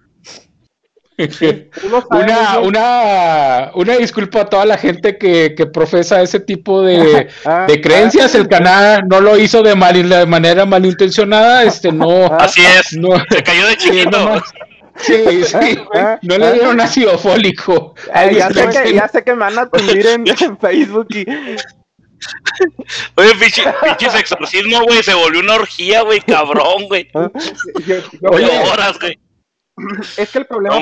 [2.11, 7.65] una, una, una disculpa a toda la gente que, que profesa ese tipo de, ah,
[7.67, 8.35] de creencias.
[8.35, 11.63] El canal no lo hizo de, mal, de manera malintencionada.
[11.63, 12.97] Este, no, Así es.
[12.97, 14.41] No, se cayó de chiquito.
[14.97, 15.79] Sí, sí,
[16.23, 17.95] no le dieron ácido fólico.
[18.13, 20.25] ya, sé que, ya sé que me van a tundir en,
[20.57, 21.25] Facebook y.
[23.15, 27.09] Oye, pinches exorcismo, güey, se volvió una orgía, güey, cabrón, güey.
[27.13, 29.17] Oye, horas, güey.
[30.17, 30.77] Es que el problema.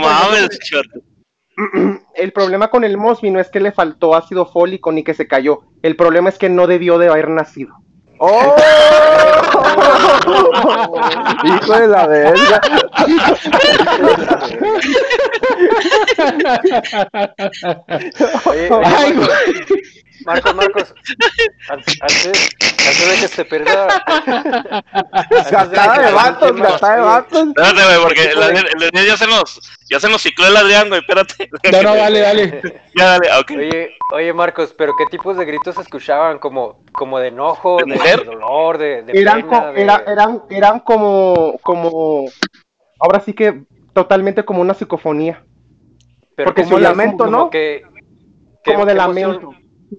[2.16, 5.28] el problema con el Mosby no es que le faltó ácido fólico ni que se
[5.28, 5.62] cayó.
[5.82, 7.74] El problema es que no debió de haber nacido.
[8.20, 8.56] ¡Oh!
[11.44, 12.62] Hijo de la verga.
[20.26, 20.94] Marcos, Marcos,
[21.70, 23.88] antes, antes de que se pierda.
[25.52, 27.48] Gastada de vatos, gastada de vatos.
[27.48, 31.02] Espérate, güey, porque el, el, ya se nos, ya se nos cicló el Adrián, güey,
[31.02, 31.50] espérate.
[31.72, 32.62] No, no, dale, dale.
[32.96, 33.52] Ya, dale, ok.
[33.52, 36.40] Oye, oye, Marcos, pero ¿qué tipos de gritos se escuchaban?
[36.40, 39.82] Como, como de enojo, de, de dolor, de, de eran, pena, de...
[39.84, 42.26] Era, eran, eran como, como,
[43.00, 45.44] ahora sí que totalmente como una psicofonía.
[46.36, 47.38] Pero porque como lamento, como, ¿no?
[47.38, 47.84] Como, que,
[48.64, 49.54] que, como de lamento.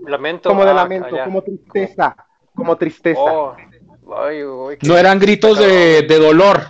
[0.07, 0.49] Lamento.
[0.49, 2.17] Como de ah, lamento, como tristeza.
[2.55, 3.21] Como tristeza.
[3.21, 3.57] Oh,
[4.83, 6.61] no eran gritos de, de, dolor.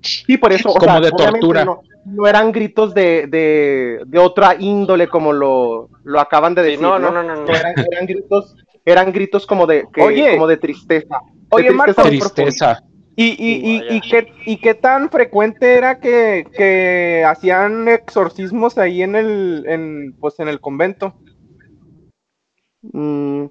[0.00, 0.72] Sí, por eso.
[0.74, 1.64] como de tortura.
[2.04, 6.80] No, eran gritos de, de, de, otra índole como lo, lo acaban de decir.
[6.80, 10.56] no, no, no, no, Eran, eran, gritos, eran gritos como de, que, oye, como de
[10.56, 11.20] tristeza.
[11.50, 12.02] Oye, tristeza.
[12.02, 12.82] tristeza.
[13.16, 19.02] ¿Y, y, y, y, qué, ¿Y qué tan frecuente era que, que hacían exorcismos ahí
[19.02, 21.14] en el, en, pues en el convento?
[22.82, 23.46] Mm,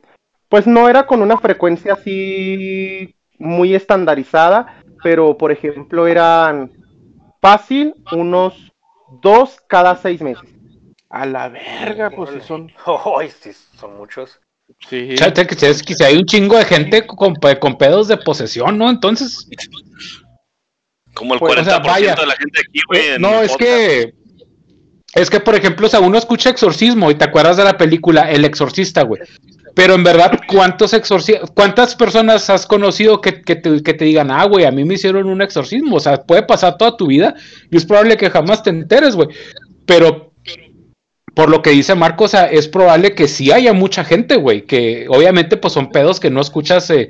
[0.50, 6.72] pues no era con una frecuencia así muy estandarizada, pero por ejemplo eran
[7.42, 8.72] fácil unos
[9.22, 10.50] dos cada seis meses.
[11.10, 12.72] A la verga, pues son.
[13.42, 14.40] sí, son muchos.
[14.90, 15.14] Sí.
[15.14, 18.90] O sea, que, que hay un chingo de gente con, con pedos de posesión, ¿no?
[18.90, 19.48] Entonces.
[21.14, 23.02] Como el 40% pues, de la gente aquí, güey.
[23.08, 24.14] Eh, no, es que
[25.16, 28.30] es que, por ejemplo, o sea, uno escucha exorcismo y te acuerdas de la película
[28.30, 29.22] El Exorcista, güey.
[29.74, 30.94] Pero en verdad, ¿cuántos
[31.54, 35.96] ¿cuántas personas has conocido que, te, digan, ah, güey, a mí me hicieron un exorcismo?
[35.96, 37.34] O sea, puede pasar toda tu vida
[37.72, 39.30] y es probable que jamás te enteres, güey.
[39.86, 40.34] Pero
[41.34, 44.66] por lo que dice Marco, o sea, es probable que sí haya mucha gente, güey,
[44.66, 47.10] que obviamente pues son pedos que no escuchas eh,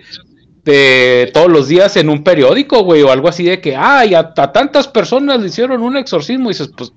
[0.64, 4.34] de todos los días en un periódico, güey, o algo así de que, ay, a,
[4.36, 6.92] a tantas personas le hicieron un exorcismo y dices, pues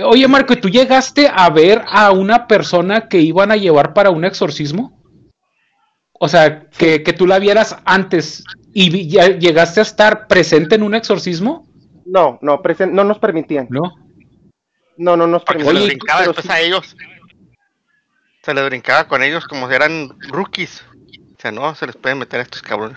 [0.00, 4.10] Oye, Marco, ¿y tú llegaste a ver a una persona que iban a llevar para
[4.10, 4.98] un exorcismo?
[6.12, 10.94] O sea, que, tú la vieras antes y ya llegaste a estar presente en un
[10.94, 11.66] exorcismo.
[12.06, 13.66] No, no, no nos permitían.
[13.70, 13.94] No.
[14.96, 15.74] No, no nos permitían.
[15.74, 16.96] Se les brincaba después a ellos.
[18.42, 20.84] Se les brincaba con ellos como si eran rookies
[21.42, 22.96] sea, no, se les puede meter a estos cabrones.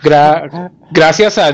[0.92, 1.52] gracias, a,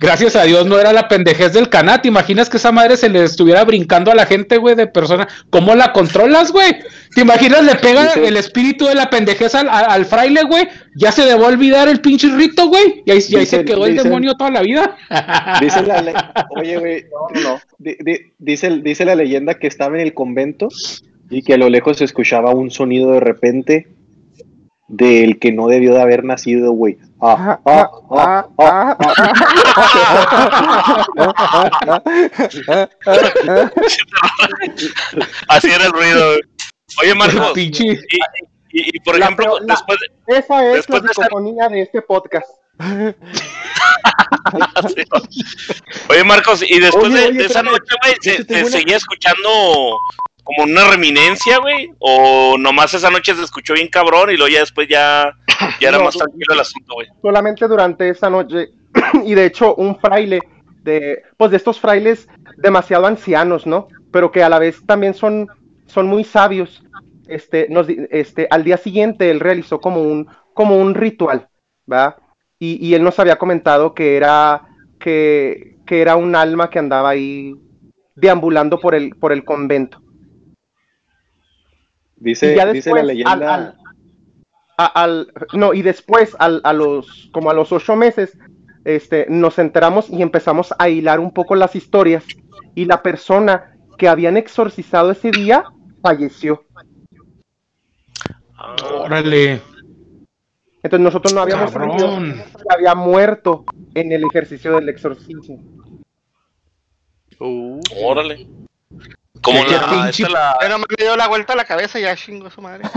[0.00, 2.02] gracias a Dios no era la pendejez del canal.
[2.02, 5.28] ¿Te imaginas que esa madre se le estuviera brincando a la gente, güey, de persona?
[5.50, 6.80] ¿Cómo la controlas, güey?
[7.14, 10.68] ¿Te imaginas le pega el espíritu de la pendejez al, fraile, güey?
[10.96, 13.02] Ya se debe olvidar el pinche rito, güey.
[13.06, 14.96] Y ahí, se quedó el demonio toda la vida.
[15.60, 17.60] Dice la Oye, güey, no, no.
[18.38, 20.68] dice, dice la leyenda que estaba en el convento
[21.30, 23.86] y que a lo lejos se escuchaba un sonido de repente
[24.92, 26.98] del que no debió de haber nacido, güey.
[35.48, 36.34] Así era el ruido.
[37.00, 37.72] Oye, Marcos, y,
[38.70, 42.50] y, por ejemplo, después de, Esa es la psicofonía de, este podcast.
[46.10, 49.98] Oye, Marcos, y después de, esa noche, güey, ¿se, seguía escuchando
[50.44, 51.90] como una reminencia, güey?
[51.98, 55.32] ¿O nomás esa noche se escuchó bien cabrón y luego ya después ya,
[55.80, 57.08] ya era más tranquilo el asunto, güey?
[57.20, 58.70] Solamente durante esa noche,
[59.24, 60.40] y de hecho un fraile
[60.82, 63.88] de, pues de estos frailes demasiado ancianos, ¿no?
[64.10, 65.48] Pero que a la vez también son,
[65.86, 66.82] son muy sabios.
[67.28, 71.48] Este, nos, este, al día siguiente él realizó como un, como un ritual,
[71.90, 72.16] ¿va?
[72.58, 74.62] Y, y él nos había comentado que era,
[74.98, 77.54] que, que era un alma que andaba ahí
[78.14, 80.01] deambulando por el, por el convento.
[82.22, 83.76] Dice, dice la leyenda.
[84.76, 88.38] Al, no, y después, al, a los, como a los ocho meses,
[88.84, 92.24] este, nos enteramos y empezamos a hilar un poco las historias.
[92.74, 95.64] Y la persona que habían exorcizado ese día
[96.00, 96.64] falleció.
[99.04, 99.60] Órale.
[100.82, 105.60] Entonces nosotros no habíamos que había muerto en el ejercicio del exorcismo.
[107.38, 108.46] Uh, órale.
[109.42, 110.28] Como la, pinche...
[110.28, 110.56] la...
[110.60, 112.84] Pero me dio la vuelta a la cabeza y ya chingo su madre.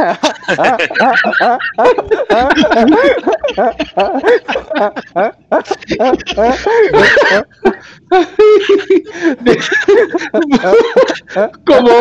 [11.66, 11.92] como,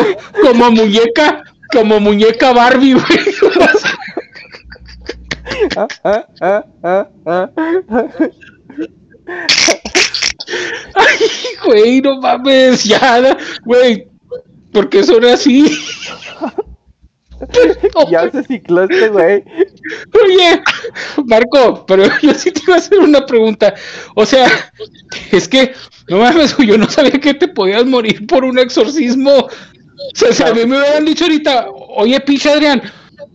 [0.41, 3.19] como muñeca, como muñeca Barbie, güey.
[10.93, 11.17] Ay,
[11.65, 14.07] güey, no mames, ya, güey,
[14.75, 15.65] porque son así.
[18.11, 19.41] ya se cicló este güey.
[20.21, 20.61] Oye,
[21.25, 23.73] Marco, pero yo sí te iba a hacer una pregunta.
[24.15, 24.47] O sea,
[25.31, 25.73] es que,
[26.09, 29.31] no mames, yo no sabía que te podías morir por un exorcismo.
[29.31, 29.49] O
[30.13, 32.81] sea, si a mí me hubieran dicho ahorita, oye, pinche Adrián,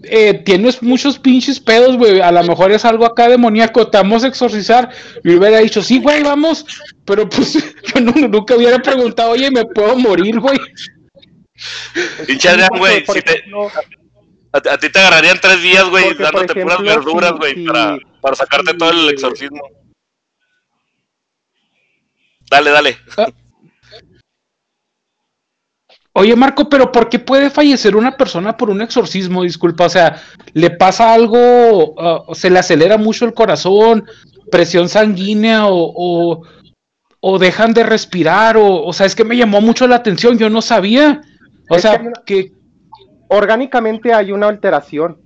[0.02, 4.24] eh, tienes muchos pinches pedos, güey, a lo mejor es algo acá demoníaco, te vamos
[4.24, 4.90] a exorcizar.
[5.24, 6.66] Y hubiera dicho, sí, güey, vamos.
[7.06, 7.54] Pero pues
[7.94, 10.58] yo nunca hubiera preguntado, oye, ¿me puedo morir, güey?
[12.26, 13.44] Pinche Adrián, güey, si te...
[14.52, 18.90] A, ti te agarrarían tres días, güey, dándote puras verduras, güey, para, para sacarte todo
[18.90, 19.60] el exorcismo.
[22.50, 22.98] Dale, dale.
[23.16, 23.28] Ah.
[26.12, 29.44] Oye, Marco, pero ¿por qué puede fallecer una persona por un exorcismo?
[29.44, 30.20] Disculpa, o sea,
[30.52, 31.94] ¿le pasa algo?
[31.94, 34.04] Uh, ¿Se le acelera mucho el corazón?
[34.50, 35.66] ¿Presión sanguínea?
[35.66, 36.42] ¿O,
[37.20, 38.56] o, dejan de respirar?
[38.56, 41.20] O, o sea, es que me llamó mucho la atención, yo no sabía.
[41.70, 42.52] O sea, que,
[43.28, 45.20] orgánicamente hay una alteración,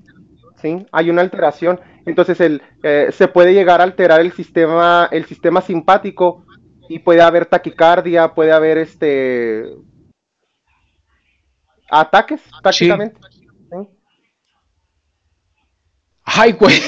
[0.60, 0.86] ¿sí?
[0.92, 1.80] Hay una alteración.
[2.04, 6.44] Entonces el, eh, se puede llegar a alterar el sistema, el sistema simpático
[6.88, 9.64] y puede haber taquicardia, puede haber este
[11.90, 13.18] ataques prácticamente.
[16.24, 16.76] Ay, güey.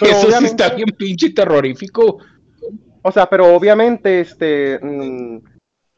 [0.00, 2.18] Eso sí está bien pinche terrorífico.
[3.02, 5.38] O sea, pero obviamente, este, mm,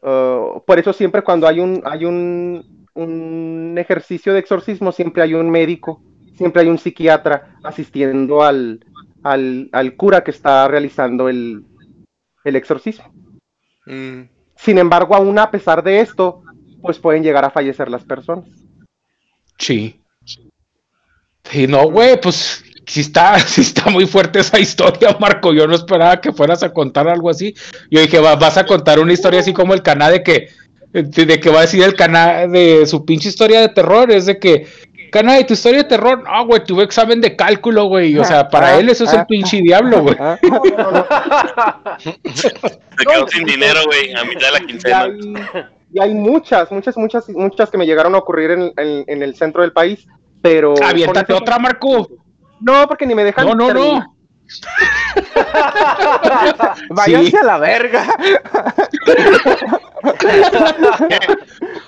[0.03, 5.35] uh, por eso siempre cuando hay un, hay un, un ejercicio de exorcismo, siempre hay
[5.35, 6.03] un médico,
[6.37, 8.85] siempre hay un psiquiatra asistiendo al,
[9.23, 11.65] al, al cura que está realizando el,
[12.45, 13.13] el exorcismo.
[13.87, 14.23] Mm.
[14.57, 16.43] Sin embargo, aún a pesar de esto,
[16.83, 18.49] pues pueden llegar a fallecer las personas.
[19.59, 20.01] Sí.
[21.45, 25.53] Sí, no, güey, pues si está, si está muy fuerte esa historia, Marco.
[25.53, 27.55] Yo no esperaba que fueras a contar algo así.
[27.89, 30.49] Yo dije, vas a contar una historia así como el canal de que,
[30.93, 34.11] de que va a decir el canal de su pinche historia de terror.
[34.11, 34.67] Es de que,
[35.13, 38.19] canal de tu historia de terror, no, güey, tuve examen de cálculo, güey.
[38.19, 40.17] O sea, para él eso es el pinche diablo, güey.
[42.35, 45.71] Se quedó sin dinero, güey, a mitad de la quincena.
[45.93, 49.63] Y hay muchas, muchas, muchas, muchas que me llegaron a ocurrir en, en, el centro
[49.63, 50.07] del país,
[50.41, 50.75] pero...
[50.83, 52.09] Aviéntate otra, Marco.
[52.61, 53.47] No, porque ni me dejan...
[53.47, 54.17] No, no, no.
[56.91, 58.05] Váyanse a la verga.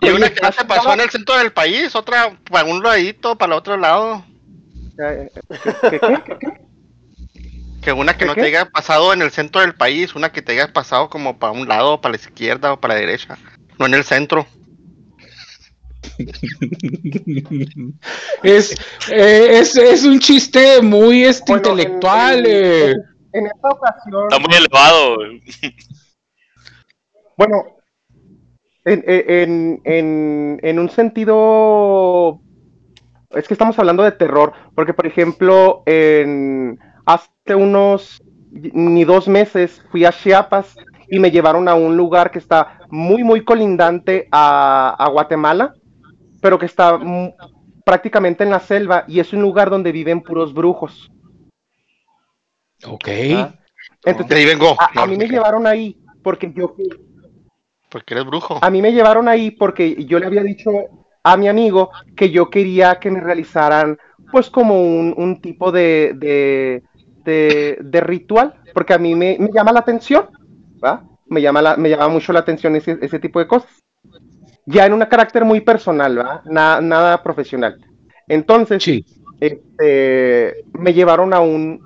[0.01, 3.37] y una que no se pasó en el centro del país, otra para un ladito,
[3.37, 4.25] para el otro lado.
[4.97, 5.31] ¿Qué,
[5.91, 6.01] qué,
[6.39, 6.63] qué,
[7.83, 10.53] que una que no te haya pasado en el centro del país, una que te
[10.53, 13.37] haya pasado como para un lado, para la izquierda o para la derecha
[13.79, 14.47] no en el centro.
[18.43, 18.73] Es,
[19.11, 22.45] eh, es, es, un chiste muy este, intelectual.
[22.47, 22.95] Eh.
[23.33, 24.25] En, esta ocasión.
[24.31, 25.17] Está muy elevado.
[27.37, 27.65] Bueno,
[28.85, 32.41] en, en, en, en, un sentido.
[33.31, 39.83] Es que estamos hablando de terror, porque por ejemplo, en, hace unos ni dos meses
[39.91, 40.77] fui a Chiapas
[41.09, 45.75] y me llevaron a un lugar que está muy, muy colindante a, Guatemala.
[46.43, 46.99] Pero que está
[47.85, 51.11] prácticamente en la selva y es un lugar donde viven puros brujos.
[52.85, 53.09] Ok.
[54.05, 54.77] Entonces, ahí vengo.
[54.79, 56.75] A, mí me llevaron ahí porque yo...
[57.89, 58.59] Porque eres brujo.
[58.61, 60.71] A mí me llevaron ahí porque yo le había dicho
[61.23, 63.97] a mi amigo que yo quería que me realizaran
[64.33, 66.83] pues como un, tipo de,
[67.25, 70.31] de, ritual, porque a mí me, llama la atención,
[70.83, 71.05] ¿va?
[71.27, 73.71] Me llama, la, me llama mucho la atención ese, ese tipo de cosas.
[74.67, 77.79] Ya en un carácter muy personal, nada profesional.
[78.29, 78.85] Entonces,
[79.41, 81.81] este, me llevaron a un,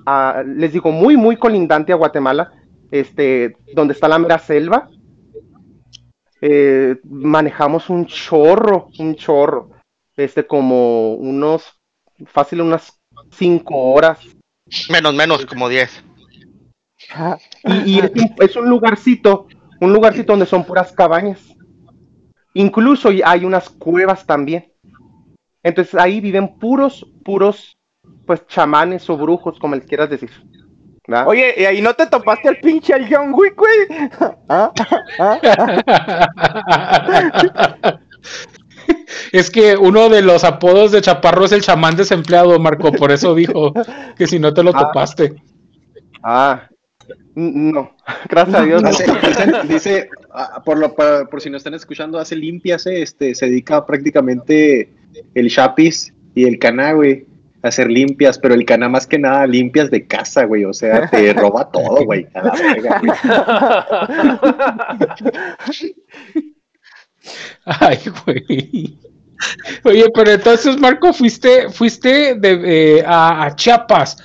[0.55, 2.51] les digo, muy, muy colindante a Guatemala,
[2.91, 4.89] este, donde está la mera selva.
[6.39, 9.71] Eh, manejamos un chorro, un chorro,
[10.15, 11.63] este, como unos,
[12.27, 12.99] fácil, unas
[13.31, 14.19] cinco horas.
[14.89, 16.03] Menos, menos, como diez.
[17.85, 17.99] Y,
[18.39, 19.47] es, un, lugarcito,
[19.81, 21.39] un lugarcito donde son puras cabañas.
[22.57, 24.71] Incluso hay unas cuevas también.
[25.61, 27.77] Entonces ahí viven puros, puros,
[28.25, 30.31] pues chamanes o brujos, como les quieras decir.
[31.25, 33.87] Oye, ¿y ahí no te topaste al pinche al John Wick, güey?
[34.49, 34.71] ¿Ah?
[39.33, 43.35] Es que uno de los apodos de Chaparro es el chamán desempleado, Marco, por eso
[43.35, 43.73] dijo
[44.15, 44.79] que si no te lo ah.
[44.79, 45.35] topaste.
[46.23, 46.69] Ah,
[47.35, 47.95] no,
[48.29, 48.83] gracias a Dios.
[49.67, 54.93] Dice, ah, por, lo, por, si no están escuchando, hace limpias, este, se dedica prácticamente
[55.33, 57.25] el chapis y el cana, güey,
[57.63, 61.09] a hacer limpias, pero el cana más que nada limpias de casa, güey, o sea,
[61.09, 62.27] te roba todo, güey,
[67.65, 68.97] Ay, güey.
[69.83, 74.17] Oye, pero entonces, Marco, fuiste, fuiste de, eh, a, Chiapas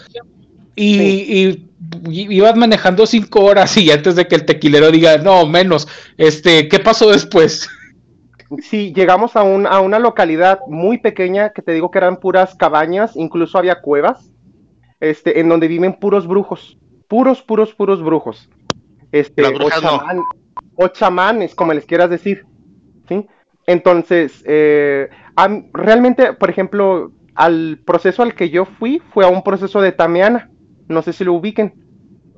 [0.77, 1.69] y,
[2.11, 6.79] ibas manejando cinco horas y antes de que el tequilero diga, no, menos, este, ¿qué
[6.79, 7.69] pasó después?
[8.61, 13.17] Sí, llegamos a, a una localidad muy pequeña que te digo que eran puras cabañas,
[13.17, 14.31] incluso había cuevas,
[15.01, 16.77] este, en donde viven puros brujos,
[17.09, 18.51] puros, puros, puros brujos.
[19.11, 19.43] Este,
[20.77, 22.47] o chamanes, como les quieras decir.
[23.67, 25.09] Entonces, eh,
[25.73, 30.51] realmente, por ejemplo, al proceso al que yo fui fue a un proceso de Tamiana.
[30.89, 31.75] No sé si lo ubiquen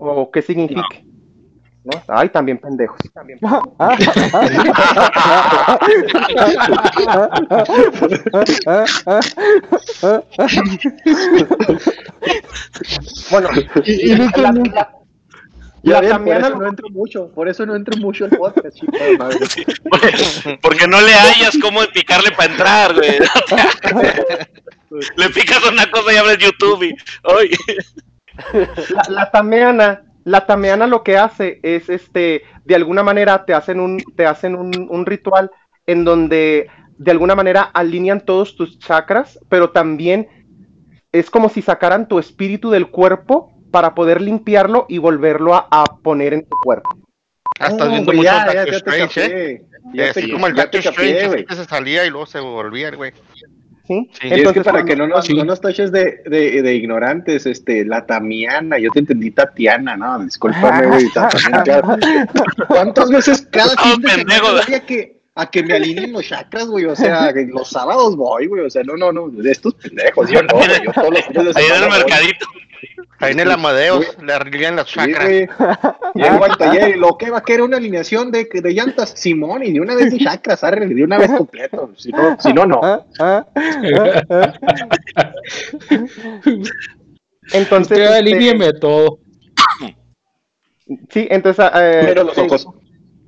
[0.04, 1.04] o qué signifique.
[2.08, 2.98] Ay, también pendejos.
[13.30, 13.48] bueno,
[13.84, 14.16] y,
[15.84, 18.96] ya por eso no entro mucho, por eso no entro mucho al podcast, chicos.
[20.62, 23.18] porque no le hayas cómo picarle para entrar, güey.
[25.16, 26.96] le picas una cosa y abres YouTube y.
[28.52, 33.80] La, la tameana, la tameana lo que hace es este, de alguna manera te hacen
[33.80, 35.50] un, te hacen un, un ritual
[35.86, 40.28] en donde de alguna manera alinean todos tus chakras, pero también
[41.12, 46.32] es como si sacaran tu espíritu del cuerpo para poder limpiarlo y volverlo a, poner
[46.34, 46.90] en tu cuerpo.
[47.58, 49.62] Ah, estás viendo mucho ya, ya, Strange, ¿eh?
[49.92, 53.12] Ya te, como el Doctor Strange, que se salía y luego se volvía, güey.
[53.86, 54.10] ¿Sí?
[54.12, 58.06] sí Entonces, para que no nos, no nos taches de, de, de, ignorantes, este, la
[58.06, 60.24] Tamiana, yo te entendí Tatiana, ¿no?
[60.24, 61.06] Discúlpame, güey,
[62.66, 66.86] ¿Cuántas veces cada de semana que, a que me alineen los chakras, güey?
[66.86, 70.42] O sea, los sábados voy, güey, o sea, no, no, no, de estos pendejos, yo
[70.42, 72.46] no, yo todos los días Ahí en el mercadito.
[73.20, 75.28] Ahí en el Amadeus le arreglan las chakras.
[76.14, 79.62] Llego al taller y lo que va a querer una alineación de, de llantas, Simón,
[79.62, 81.90] y de una vez de chakras, arregle, de una vez completo.
[81.96, 82.80] Si no, si no, no.
[82.82, 83.46] Ah, ah,
[84.30, 84.52] ah,
[87.52, 87.98] entonces.
[87.98, 89.18] Usted este, todo.
[91.10, 91.64] Sí, entonces.
[91.74, 92.68] Eh, los ojos.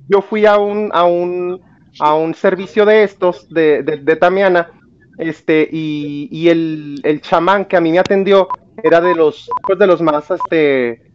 [0.09, 1.61] Yo fui a un, a un,
[1.99, 4.71] a un servicio de estos, de, de, de Tamiana,
[5.17, 8.47] este, y, y el, el chamán que a mí me atendió
[8.83, 11.11] era de los, pues de los más, este,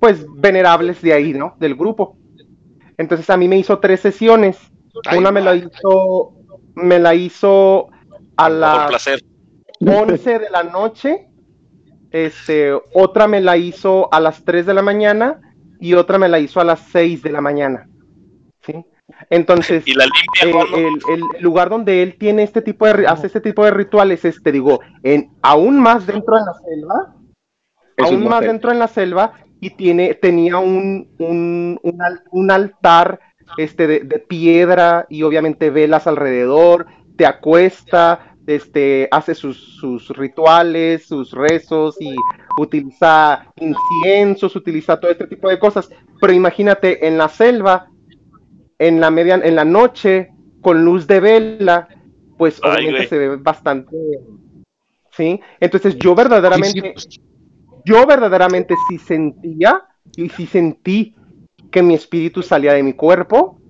[0.00, 1.54] pues venerables de ahí, ¿no?
[1.58, 2.16] Del grupo.
[2.98, 4.58] Entonces a mí me hizo tres sesiones.
[5.16, 6.34] Una me la hizo,
[6.74, 7.88] me la hizo
[8.36, 9.06] a las
[9.80, 11.28] 11 de la noche.
[12.10, 15.40] Este, otra me la hizo a las 3 de la mañana
[15.80, 17.88] y otra me la hizo a las 6 de la mañana.
[18.62, 18.84] ¿sí?
[19.30, 23.40] Entonces, ¿Y la limpia, eh, el, lugar donde él tiene este tipo de hace este
[23.40, 27.14] tipo de rituales es, te digo, en aún más dentro de la selva,
[27.98, 31.80] aún más dentro de la selva y tiene tenía un un,
[32.30, 33.20] un, altar
[33.56, 36.86] este de, de, piedra y obviamente velas alrededor,
[37.16, 42.14] te acuesta, este hace sus, sus rituales, sus rezos y
[42.58, 45.90] utiliza inciensos, utiliza todo este tipo de cosas,
[46.20, 47.90] pero imagínate en la selva
[48.78, 51.88] en la media, en la noche, con luz de vela,
[52.36, 53.96] pues obviamente se ve bastante,
[55.12, 55.40] ¿sí?
[55.60, 57.08] Entonces yo verdaderamente, pues.
[57.84, 59.82] yo verdaderamente sí sentía
[60.16, 61.14] y sí sentí
[61.70, 63.60] que mi espíritu salía de mi cuerpo,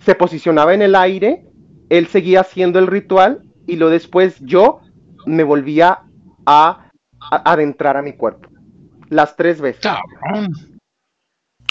[0.00, 1.46] se posicionaba en el aire,
[1.88, 4.80] él seguía haciendo el ritual y lo después yo
[5.26, 6.00] me volvía
[6.46, 8.48] a, adentrar a mi cuerpo.
[9.08, 9.90] Las tres veces.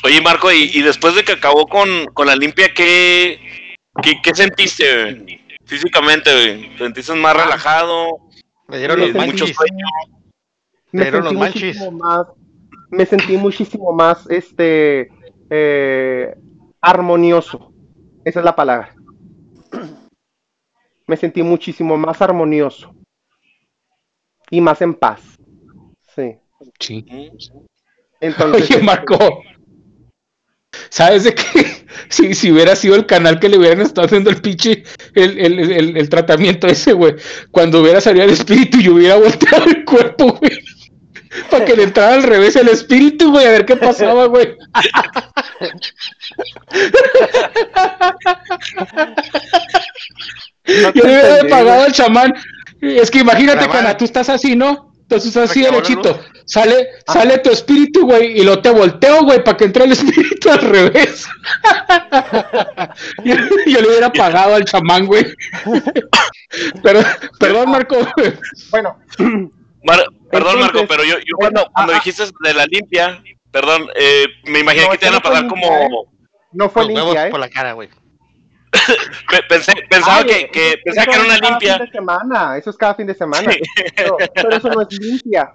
[0.05, 1.87] Oye, Marco, y, después de que acabó con,
[2.27, 3.39] la limpia, ¿qué,
[4.03, 6.29] qué, sentiste físicamente?
[6.29, 8.19] ¿Te ¿Sentiste más relajado?
[8.67, 9.57] Me dieron los manchis.
[10.91, 12.27] Me, sentí los más,
[12.91, 15.09] me sentí muchísimo más este
[15.49, 16.35] eh,
[16.81, 17.73] armonioso.
[18.23, 18.93] Esa es la palabra.
[21.07, 22.95] Me sentí muchísimo más armonioso
[24.51, 25.21] y más en paz.
[26.15, 26.37] Sí.
[26.79, 27.05] Sí.
[28.19, 29.43] Entonces, Oye, Marco,
[30.89, 31.85] ¿sabes de qué?
[32.09, 35.97] Si, si hubiera sido el canal que le hubieran estado haciendo el pinche, el, el,
[35.97, 37.15] el, tratamiento ese, güey,
[37.51, 40.59] cuando hubiera salido el espíritu y hubiera volteado el cuerpo, güey.
[41.49, 44.55] Para que le entrara al revés el espíritu, güey, a ver qué pasaba, güey.
[50.65, 52.35] Yo le hubiera pagado al chamán.
[52.81, 54.93] Es que imagínate, Cana, tú estás así, ¿no?
[55.01, 56.19] Entonces así derechito.
[56.45, 60.51] Sale, sale tu espíritu, güey, y lo te volteo, güey, para que entre el espíritu
[60.51, 61.27] al revés.
[63.23, 63.35] yo,
[63.81, 65.25] le hubiera pagado al chamán, güey.
[66.83, 67.01] Pero,
[67.39, 67.97] perdón, Marco.
[68.69, 68.99] Bueno.
[70.31, 73.21] perdón, Marco, pero yo, yo cuando, cuando dijiste de la limpia,
[73.51, 76.07] perdón, eh, me imaginé que te iban a pasar como...
[76.53, 77.29] No fue limpia, ¿eh?
[77.29, 77.89] por la cara, güey.
[79.49, 81.77] Pensé, pensaba que, que, pensaba que era una limpia.
[81.77, 83.51] Fin de semana, eso es cada fin de semana.
[83.95, 84.17] Pero,
[84.51, 85.53] eso no es limpia.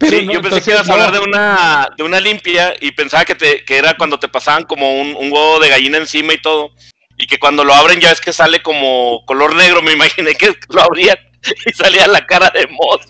[0.00, 3.34] Sí, yo pensé que ibas a hablar de una, de una limpia y pensaba que,
[3.34, 6.70] te, que era cuando te pasaban como un, un, huevo de gallina encima y todo.
[7.18, 9.82] Y que cuando lo abren ya es que sale como color negro.
[9.82, 11.18] Me imaginé que lo abrían
[11.66, 13.06] y salía la cara de Moss.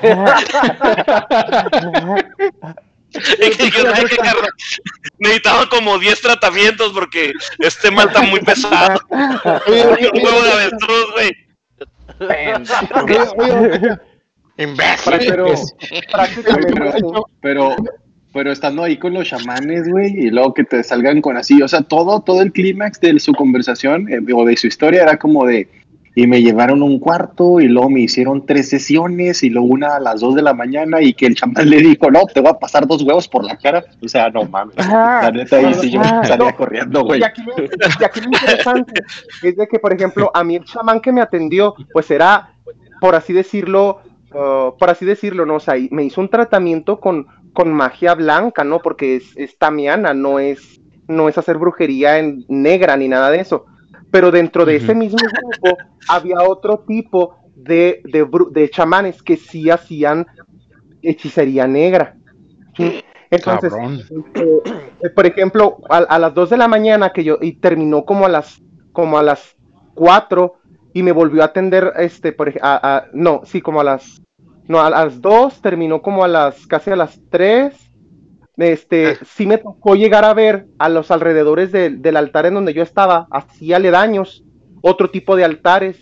[5.18, 9.00] Necesitaba como 10 tratamientos porque este mal está muy pesado.
[9.10, 11.32] Un huevo de avestruz, güey.
[15.30, 15.46] Pero,
[17.40, 17.76] pero,
[18.32, 21.68] pero estando ahí con los chamanes, güey, y luego que te salgan con así, o
[21.68, 25.46] sea, todo, todo el clímax de su conversación eh, o de su historia era como
[25.46, 25.68] de,
[26.18, 30.00] y me llevaron un cuarto y luego me hicieron tres sesiones y luego una a
[30.00, 32.58] las dos de la mañana y que el chamán le dijo, no, te voy a
[32.58, 33.84] pasar dos huevos por la cara.
[34.02, 34.74] O sea, no mames.
[34.76, 37.20] la neta ahí sí yo salía corriendo, güey.
[37.20, 39.00] Y aquí, lo, interesante
[39.44, 42.52] es de que, por ejemplo, a mí el chamán que me atendió, pues era,
[43.00, 44.00] por así decirlo,
[44.32, 45.56] uh, por así decirlo, ¿no?
[45.56, 48.80] O sea, me hizo un tratamiento con, con magia blanca, ¿no?
[48.80, 53.40] Porque es, es tamiana, no es, no es hacer brujería en negra ni nada de
[53.40, 53.66] eso
[54.10, 55.76] pero dentro de ese mismo grupo
[56.08, 60.26] había otro tipo de, de, chamanes que sí hacían
[61.02, 62.16] hechicería negra.
[63.30, 63.72] Entonces,
[64.10, 68.28] este, por ejemplo, a, las 2 de la mañana que yo, y terminó como a
[68.28, 68.62] las,
[68.92, 69.56] como a las
[69.94, 70.54] 4
[70.98, 74.20] y me volvió a atender, este, por a, no, sí, como a las,
[74.66, 77.72] no, a las 2, terminó como a las, casi a las 3
[78.56, 79.24] este, ah.
[79.36, 83.28] sí me tocó llegar a ver a los alrededores del altar en donde yo estaba,
[83.30, 84.42] así aledaños,
[84.82, 85.96] otro tipo de altares,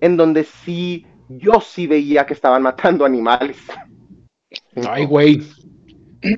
[0.00, 3.56] en donde sí, yo sí veía que estaban matando animales.
[4.88, 5.44] Ay, güey.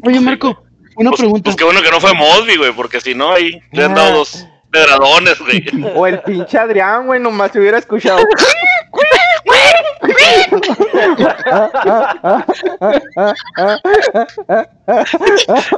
[0.02, 0.64] Oye, Marco,
[0.96, 1.44] una pues, pregunta.
[1.44, 4.18] Pues qué bueno que no fue Mosby, güey, porque si no, ahí le han dado
[4.18, 5.64] dos pedradones, güey.
[5.94, 8.18] O el pinche Adrián, güey, nomás se hubiera escuchado.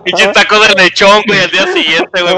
[0.05, 2.36] Pinche taco de lechón, güey, al día siguiente, güey.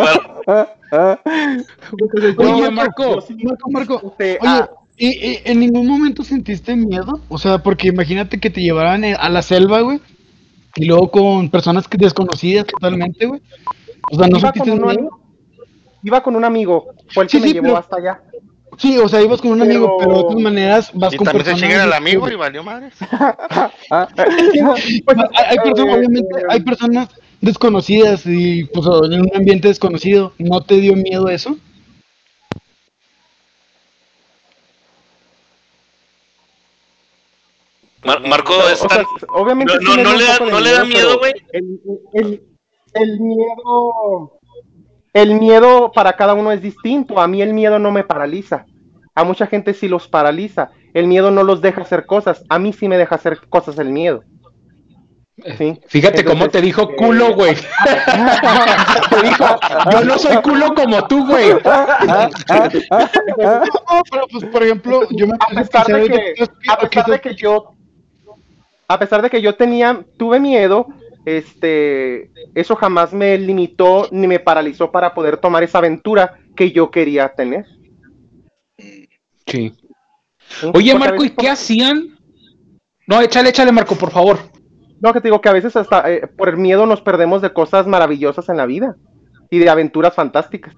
[2.39, 4.69] Oye, Marco, Marco, Marco, oye, ah.
[4.97, 7.21] ¿y, en ningún momento sentiste miedo?
[7.29, 10.01] O sea, porque imagínate que te llevaran eh, a la selva, güey,
[10.77, 13.41] y luego con personas que desconocidas totalmente, güey.
[14.11, 15.26] O sea, ¿no sentiste miedo?
[16.07, 18.23] Iba con un amigo, fue el que me llevó hasta allá.
[18.79, 21.59] Sí, o sea, ibas con un amigo, pero de todas maneras vas y con personas.
[21.59, 22.91] se llega el amigo y valió madre.
[23.91, 27.09] Pues, hay, personas, obviamente, hay personas
[27.41, 30.33] desconocidas y pues en un ambiente desconocido.
[30.39, 31.59] ¿No te dio miedo eso?
[38.05, 38.53] Marco
[39.31, 41.33] obviamente no, no, le da, no le da miedo, güey.
[41.53, 41.81] El,
[42.13, 42.43] el,
[42.95, 44.36] el, miedo
[45.17, 47.19] el miedo para cada uno es distinto.
[47.19, 48.67] A mí el miedo no me paraliza.
[49.14, 50.69] A mucha gente sí los paraliza.
[50.93, 52.45] El miedo no los deja hacer cosas.
[52.51, 54.23] A mí sí me deja hacer cosas el miedo.
[55.87, 57.55] Fíjate cómo te dijo eh, culo, güey.
[59.11, 59.59] te dijo,
[59.91, 61.55] yo no soy culo como tú, güey.
[61.55, 61.61] no,
[64.11, 66.35] pero pues, por ejemplo, yo me a pesar de que,
[66.69, 67.71] a pesar de que yo,
[68.87, 70.89] a pesar de que yo tenía, tuve miedo,
[71.27, 76.91] este, eso jamás me limitó ni me paralizó para poder tomar esa aventura que yo
[76.91, 77.66] quería tener.
[79.45, 79.74] Sí.
[80.72, 82.16] Oye, Marco, ¿y qué hacían?
[83.09, 84.39] No, échale, échale, Marco, por favor.
[85.01, 87.53] No, que te digo que a veces hasta eh, por el miedo nos perdemos de
[87.53, 88.97] cosas maravillosas en la vida
[89.51, 90.74] y de aventuras fantásticas.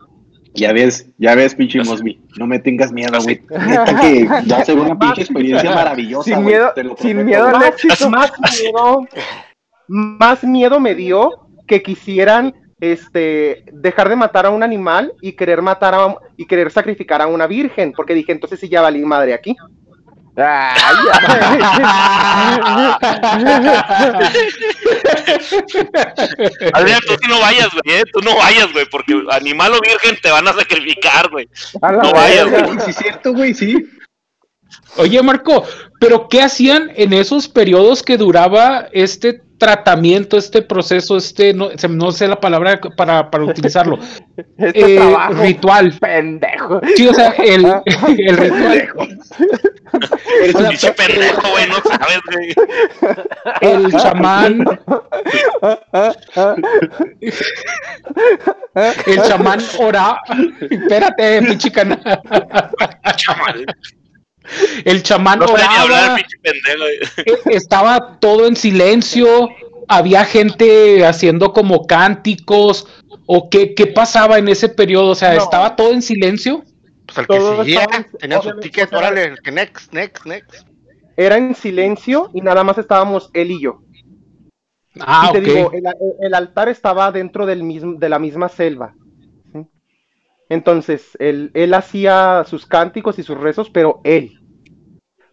[0.55, 2.21] Ya ves, ya ves, pinche Mosby.
[2.39, 3.43] No me tengas miedo, güey.
[3.51, 6.25] Neta que va a ser una pinche experiencia maravillosa.
[6.35, 8.09] Sin miedo, sin miedo al éxito.
[8.09, 9.07] Más miedo,
[9.89, 15.63] más miedo me dio que quisieran este dejar de matar a un animal y querer
[15.63, 19.35] matar a y querer sacrificar a una virgen, porque dije, entonces sí ya valí madre
[19.35, 19.57] aquí.
[26.73, 28.05] Adrián, tú no vayas, güey, ¿eh?
[28.13, 31.49] tú no vayas, güey, porque animal o virgen te van a sacrificar, güey.
[31.83, 32.79] No vayas, güey.
[32.85, 33.85] Sí, es cierto, güey, sí.
[34.97, 35.65] Oye, Marco,
[35.99, 42.13] ¿pero qué hacían en esos periodos que duraba este tratamiento, este proceso, este, no, no
[42.13, 43.99] sé la palabra para, para utilizarlo.
[44.57, 45.93] Este eh, ritual.
[46.01, 46.81] Pendejo.
[46.95, 47.65] Sí, o sea, el,
[48.19, 49.19] el ritual.
[50.43, 52.55] Es un pinche pendejo, güey, no sabes, güey.
[53.61, 54.65] El chamán.
[59.07, 60.21] El chamán ora.
[60.71, 62.01] Espérate, pinche canal.
[63.17, 63.65] Chamán.
[64.85, 69.51] El chamán oraba, e-, estaba todo en silencio,
[69.89, 72.87] había gente haciendo como cánticos,
[73.27, 76.65] o qué, qué pasaba en ese periodo, o sea, estaba todo en silencio.
[77.07, 80.67] Pues el que seguía, tenía su ticket, órale, que next, next, next.
[81.17, 83.83] Era en silencio y nada más estábamos él y yo.
[85.01, 85.71] Ah, y te digo,
[86.21, 88.95] el, altar estaba dentro del mismo, de la misma selva.
[90.49, 94.38] Entonces, él, él hacía sus cánticos y sus rezos, pero él.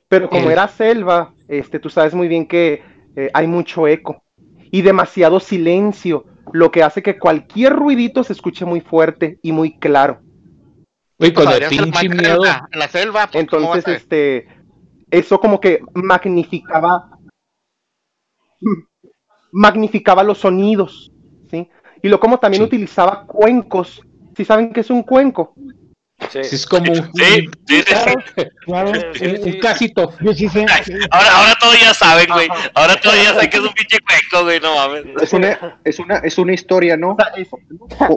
[0.08, 2.84] Pero como era selva, este, tú sabes muy bien que
[3.16, 4.24] eh, hay mucho eco
[4.72, 9.78] y demasiado silencio, lo que hace que cualquier ruidito se escuche muy fuerte y muy
[9.78, 10.20] claro.
[11.18, 12.44] Uy, con el pinche miedo.
[12.72, 13.28] En la selva.
[13.28, 14.48] Pues, Entonces, este,
[15.10, 17.18] eso como que magnificaba,
[19.52, 21.12] magnificaba los sonidos,
[21.50, 21.70] ¿sí?
[22.02, 24.02] Y lo como también utilizaba cuencos.
[24.36, 25.56] ¿Sí saben qué es un cuenco?
[26.32, 26.40] Sí.
[26.40, 27.84] Es como un, sí, sí,
[28.66, 30.14] claro, un, casito.
[31.12, 32.48] Ahora, ahora todos ya saben, güey.
[32.74, 34.60] Ahora todos ya saben que es un pinche cuenco, güey.
[34.60, 35.06] No mames.
[35.22, 37.16] Es una, es una, es una historia, ¿no?
[37.36, 37.50] Es,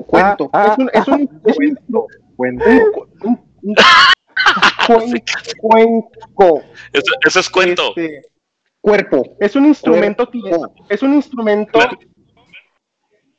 [0.07, 0.51] cuento.
[0.53, 1.79] Ah, es un, es un, es un
[2.37, 2.65] cuento.
[5.61, 6.63] Cuenco.
[6.93, 7.89] Eso, eso es cuento.
[7.97, 8.23] Este,
[8.81, 9.37] cuerpo.
[9.41, 10.75] Es un instrumento tibetano.
[10.89, 11.79] Es un instrumento.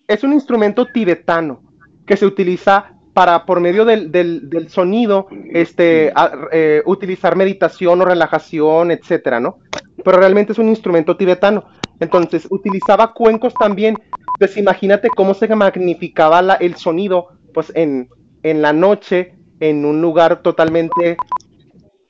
[0.07, 1.61] Es un instrumento tibetano
[2.05, 6.13] que se utiliza para por medio del, del, sonido este,
[6.53, 9.59] eh, utilizar meditación o relajación, etcétera, ¿no?
[10.05, 11.65] Pero realmente es un instrumento tibetano.
[11.99, 13.97] Entonces, utilizaba cuencos también.
[14.37, 18.09] Pues imagínate cómo se magnificaba la, el sonido, pues en,
[18.41, 21.17] en la noche, en un lugar totalmente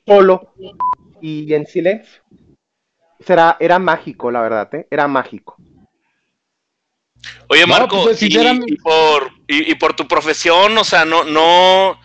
[0.06, 0.52] solo
[1.20, 2.22] y en silencio.
[3.18, 4.86] Será, era mágico, la verdad, ¿eh?
[4.88, 5.56] Era mágico.
[7.48, 8.30] Oye, Marco, pues, y,
[8.76, 12.00] por, y, por tu profesión, o sea, no, no,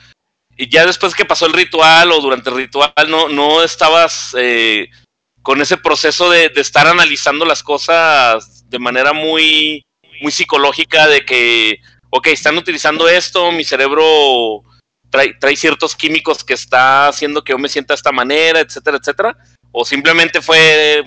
[0.58, 4.90] y ya después que pasó el ritual o durante el ritual, no, no estabas eh,
[5.44, 9.86] con ese proceso de, estar analizando las cosas de manera muy,
[10.22, 11.80] muy psicológica, de que,
[12.10, 14.64] ok, están utilizando esto, mi cerebro
[15.12, 18.98] trae, trae ciertos químicos que está haciendo que yo me sienta de esta manera, etcétera,
[18.98, 19.38] etcétera,
[19.72, 21.04] o simplemente fue,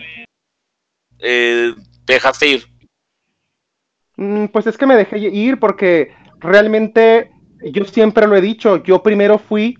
[1.18, 1.74] eh,
[2.04, 2.78] te dejaste ir.
[4.16, 7.30] Mm, pues es que me dejé ir porque realmente
[7.62, 9.78] yo siempre lo he dicho, yo primero fui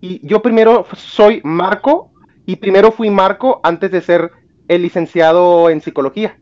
[0.00, 2.12] y yo primero soy Marco
[2.46, 4.30] y primero fui Marco antes de ser
[4.68, 6.38] el licenciado en psicología.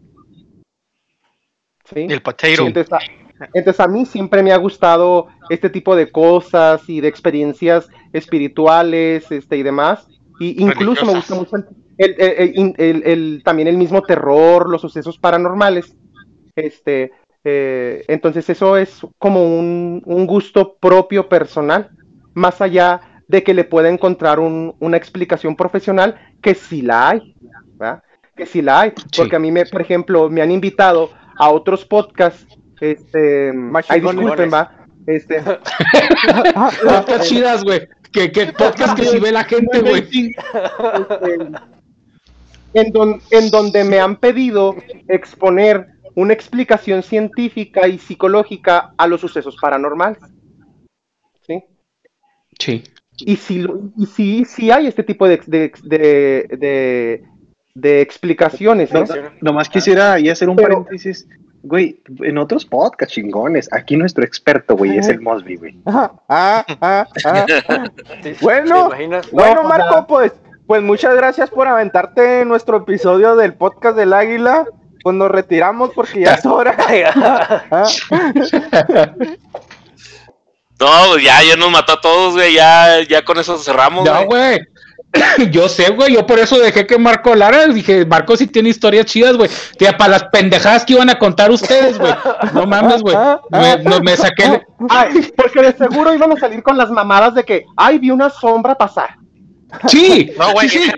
[1.85, 2.07] ¿Sí?
[2.09, 2.67] El potato.
[2.67, 9.31] entonces, a, mí siempre me ha gustado este tipo de cosas y de experiencias espirituales
[9.31, 10.09] este, y demás.
[10.41, 11.57] Y incluso me gusta mucho
[11.99, 15.97] el, también el mismo terror, los sucesos paranormales.
[16.57, 17.13] Este,
[17.49, 21.91] eh, entonces eso es como un, gusto propio personal,
[22.35, 27.37] más allá de que le pueda encontrar una explicación profesional, que sí la hay,
[28.35, 31.85] que sí la hay, porque a mí, me, por ejemplo, me han invitado a otros
[31.85, 33.53] podcasts, este,
[33.91, 35.41] ay, disculpen, va, este,
[36.85, 40.09] podcast chidas, güey, que, que podcast que si ve la gente, güey.
[42.75, 42.93] en,
[43.31, 44.75] en donde me han pedido
[45.07, 50.19] exponer una explicación científica y psicológica a los sucesos paranormales.
[51.47, 51.63] ¿Sí?
[52.59, 52.83] Sí.
[53.19, 55.39] Y sí, y sí, sí hay este tipo de,
[55.85, 57.23] de,
[57.75, 58.93] de, explicaciones.
[58.93, 59.05] ¿no?
[59.41, 61.29] nomás quisiera ahí hacer un paréntesis.
[61.63, 65.81] Güey, en otros podcasts chingones, aquí nuestro experto, güey, es el Mosby, güey.
[65.85, 67.07] Ah, ah, ah,
[68.41, 68.91] bueno,
[69.33, 70.33] bueno, Marco, pues,
[70.67, 74.67] pues muchas gracias por aventarte nuestro episodio del podcast del Águila.
[75.07, 76.77] Pues nos retiramos porque ya es hora.
[80.81, 82.55] no, ya, ya nos mató a todos, güey.
[82.55, 84.59] Ya, ya con eso cerramos, Ya, güey.
[85.53, 87.69] Yo sé, güey, yo por eso dejé que Marco hablara.
[87.69, 89.49] Dije, Marco sí tiene historias chidas, güey.
[89.97, 92.13] Para las pendejadas que iban a contar ustedes, güey.
[92.53, 93.17] No mames, güey.
[93.53, 94.61] Me, me, saqué.
[94.89, 98.29] Ay, porque de seguro iban a salir con las mamadas de que, ay, vi una
[98.29, 99.17] sombra pasar.
[99.87, 100.33] Sí.
[100.37, 100.91] No, güey, sí,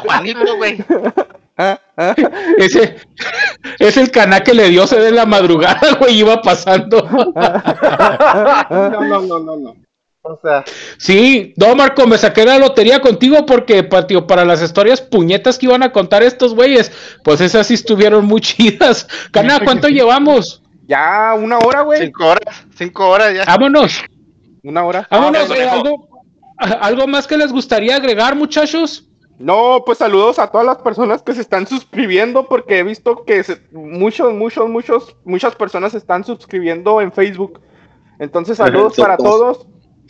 [0.00, 0.84] Juanito, güey.
[2.58, 2.96] Ese
[3.78, 7.02] es el caná que le dio sed en la madrugada, güey, iba pasando.
[8.70, 9.76] No, no, no, no, no.
[10.28, 10.64] O sea.
[10.98, 15.66] Sí, no, Marco, me saqué la lotería contigo porque, patio, para las historias puñetas que
[15.66, 16.90] iban a contar estos güeyes,
[17.22, 19.06] pues esas sí estuvieron muy chidas.
[19.30, 20.62] Caná, ¿cuánto llevamos?
[20.88, 22.02] Ya, una hora, güey.
[22.02, 23.44] Cinco horas, cinco horas ya.
[23.44, 24.02] Vámonos.
[24.62, 25.06] Una hora.
[25.10, 26.08] Vámonos, algo,
[26.58, 29.08] ¿algo más que les gustaría agregar, muchachos?
[29.38, 33.44] No, pues saludos a todas las personas que se están suscribiendo porque he visto que
[33.72, 37.60] muchos, muchos, muchos, muchas personas se están suscribiendo en Facebook.
[38.18, 39.66] Entonces saludos para todos.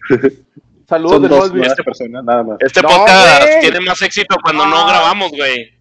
[0.88, 1.52] Saludos de todos.
[1.52, 2.58] Este, personas, nada más.
[2.60, 4.88] este podcast tiene más éxito cuando no ah.
[4.88, 5.80] grabamos, güey.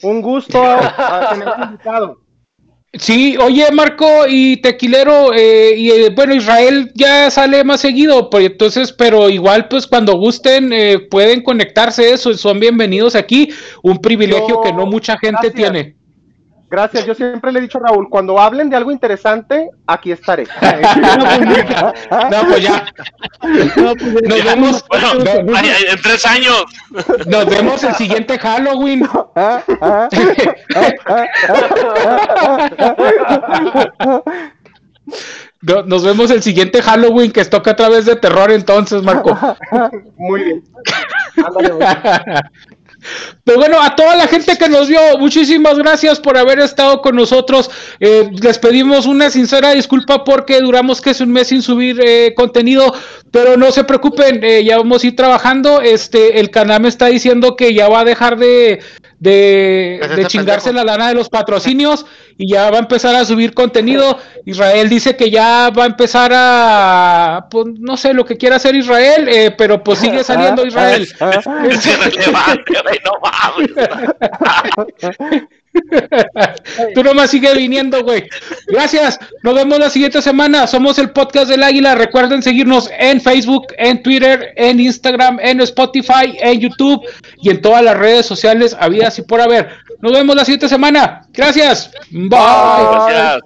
[0.00, 2.25] Un gusto a tener invitado.
[2.98, 8.46] Sí, oye Marco y Tequilero, eh, y eh, bueno, Israel ya sale más seguido, pues
[8.46, 13.50] entonces, pero igual pues cuando gusten eh, pueden conectarse, eso, son bienvenidos aquí,
[13.82, 15.96] un privilegio que no mucha gente tiene.
[16.68, 20.44] Gracias, yo siempre le he dicho a Raúl, cuando hablen de algo interesante, aquí estaré.
[22.30, 22.84] no, pues ya.
[23.76, 24.84] Nos vemos.
[24.90, 26.64] en tres años.
[27.26, 29.08] Nos vemos el siguiente Halloween.
[35.86, 39.38] Nos vemos el siguiente Halloween que toca a través de terror entonces, Marco.
[40.16, 40.64] Muy bien.
[43.44, 47.16] Pero bueno, a toda la gente que nos vio, muchísimas gracias por haber estado con
[47.16, 47.70] nosotros.
[48.00, 52.34] Eh, les pedimos una sincera disculpa porque duramos que es un mes sin subir eh,
[52.34, 52.92] contenido,
[53.30, 55.80] pero no se preocupen, eh, ya vamos a ir trabajando.
[55.80, 58.80] Este, el canal me está diciendo que ya va a dejar de,
[59.20, 62.06] de, chingarse la lana de los patrocinios
[62.38, 64.18] y ya va a empezar a subir contenido.
[64.44, 68.74] Israel dice que ya va a empezar a, pues, no sé lo que quiera hacer
[68.74, 71.08] Israel, eh, pero pues sigue saliendo Israel.
[76.94, 78.28] Tú nomás sigue viniendo, güey.
[78.66, 79.18] Gracias.
[79.42, 80.66] Nos vemos la siguiente semana.
[80.66, 81.94] Somos el podcast del Águila.
[81.94, 87.06] Recuerden seguirnos en Facebook, en Twitter, en Instagram, en Spotify, en YouTube
[87.40, 89.68] y en todas las redes sociales habidas y por haber.
[90.00, 91.22] Nos vemos la siguiente semana.
[91.32, 91.90] Gracias.
[92.10, 93.40] Bye.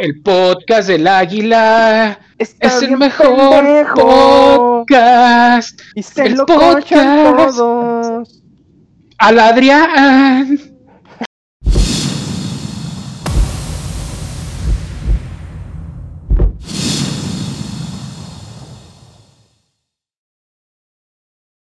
[0.00, 5.80] El podcast del Águila es el mejor podcast.
[5.94, 7.56] Y se el lo podcast.
[7.56, 8.42] todos.
[9.18, 10.75] Al Adrián.